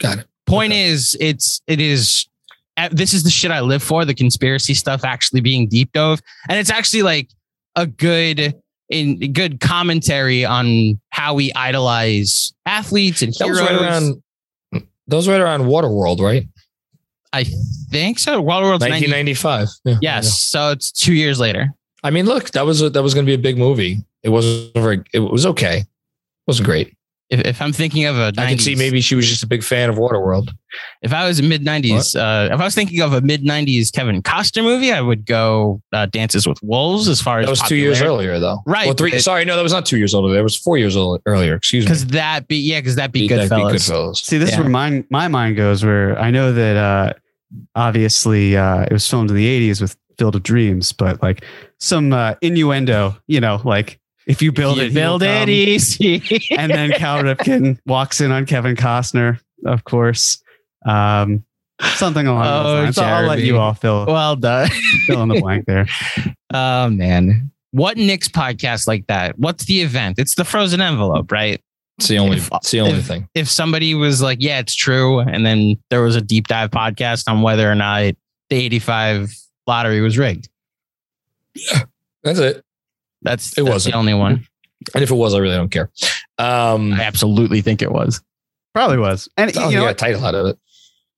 [0.00, 0.26] Got it.
[0.46, 2.33] Point is, it's, it is, uh,
[2.90, 6.20] this is the shit I live for the conspiracy stuff actually being deep dove.
[6.48, 7.30] And it's actually like
[7.76, 8.54] a good,
[8.88, 13.60] in good commentary on how we idolize athletes and That heroes.
[13.60, 14.22] was right around.
[15.06, 16.46] That was right around Waterworld, right?
[17.32, 17.44] I
[17.90, 18.40] think so.
[18.40, 19.68] World World's 90, 1995.
[19.84, 19.96] Yeah.
[20.00, 20.38] Yes.
[20.40, 21.68] So it's two years later.
[22.04, 23.98] I mean, look, that was a, that was going to be a big movie.
[24.22, 25.02] It wasn't very.
[25.12, 25.78] It was okay.
[25.78, 25.86] It
[26.46, 26.94] wasn't great.
[27.30, 29.46] If, if I'm thinking of a 90s, I can see maybe she was just a
[29.46, 30.50] big fan of Waterworld.
[31.02, 33.90] if I was a mid 90s, uh, if I was thinking of a mid 90s
[33.92, 37.62] Kevin Costner movie, I would go uh, Dances with Wolves as far as That was
[37.62, 38.58] two years earlier, though.
[38.66, 39.12] Right, Well, three.
[39.12, 40.34] but- sorry, no, that was not two years older.
[40.34, 41.54] That was four years old, earlier.
[41.54, 41.88] Excuse me.
[41.88, 43.72] Because that be, yeah, because that be That'd Goodfellas.
[43.72, 44.16] Goodfellas.
[44.16, 44.56] See, this Yeah.
[44.56, 47.12] is where my, my mind goes, where I know that uh,
[47.74, 51.44] obviously uh, it was filmed in the 80s with Field of Dreams, but like
[51.80, 55.40] some uh, innuendo, you know, like if you build You it, he build will it
[55.40, 55.50] come.
[55.50, 56.46] easy.
[56.56, 60.42] and then Cal Ripken walks in on Kevin Costner, of course.
[60.86, 61.44] Um,
[61.80, 62.96] something along Oh, those lines.
[62.96, 64.68] So I'll let you all fill, well done.
[65.06, 65.86] fill in the blank there.
[66.56, 67.50] Oh man.
[67.72, 69.36] What Nick's podcast like that?
[69.40, 70.20] What's the event?
[70.20, 71.60] It's the frozen envelope, right?
[71.98, 72.36] It's the only.
[72.36, 73.28] If- It's the only if- thing.
[73.34, 77.28] if somebody was like, yeah, it's true, and then there was a deep dive podcast
[77.28, 78.14] on whether or not
[78.50, 79.34] the 85
[79.66, 80.48] lottery was rigged.
[81.56, 81.82] Yeah,
[82.22, 82.64] That's it.
[83.24, 83.94] That's, It that's wasn't.
[83.94, 84.46] the only one.
[84.94, 85.90] And if it was, I really don't care.
[86.38, 88.20] Um, I absolutely think it was.
[88.74, 89.28] Probably was.
[89.36, 90.58] And oh, you you know, got a title out of it.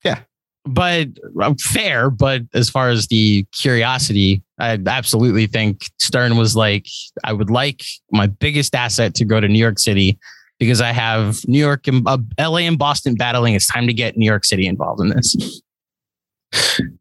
[0.04, 0.20] Yeah,
[0.64, 1.08] but
[1.40, 6.86] uh, fair, but as far as the curiosity, I absolutely think Stern was like,
[7.24, 7.82] I would like
[8.12, 10.18] my biggest asset to go to New York City
[10.58, 13.54] because I have New York and uh, LA and Boston battling.
[13.54, 15.60] It's time to get New York City involved in this.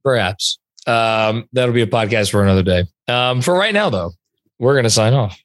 [0.03, 0.57] Perhaps.
[0.87, 2.83] Um, that'll be a podcast for another day.
[3.07, 4.11] Um, for right now, though,
[4.59, 5.39] we're going to sign off.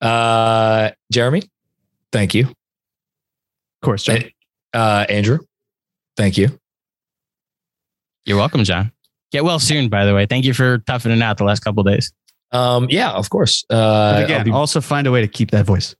[0.00, 1.42] Uh, Jeremy,
[2.10, 2.46] thank you.
[2.46, 2.54] of
[3.82, 4.22] course, John.
[4.72, 5.38] Uh, Andrew,
[6.16, 6.58] thank you.
[8.24, 8.92] You're welcome, John.
[9.32, 10.26] Get well soon, by the way.
[10.26, 12.12] Thank you for toughing it out the last couple of days.
[12.52, 13.64] Um, yeah, of course.
[13.70, 15.94] Uh, again, be- also find a way to keep that voice.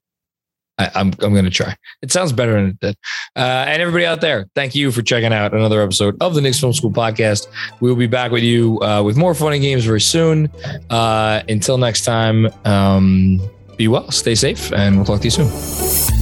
[0.83, 1.77] I, I'm I'm going to try.
[2.03, 2.97] It sounds better than it did.
[3.37, 6.61] Uh, and everybody out there, thank you for checking out another episode of the Knicks
[6.61, 7.47] Film School podcast.
[7.81, 10.51] We will be back with you uh, with more funny games very soon.
[10.91, 13.41] Uh, until next time, um,
[13.77, 16.22] be well, stay safe, and we'll talk to you soon.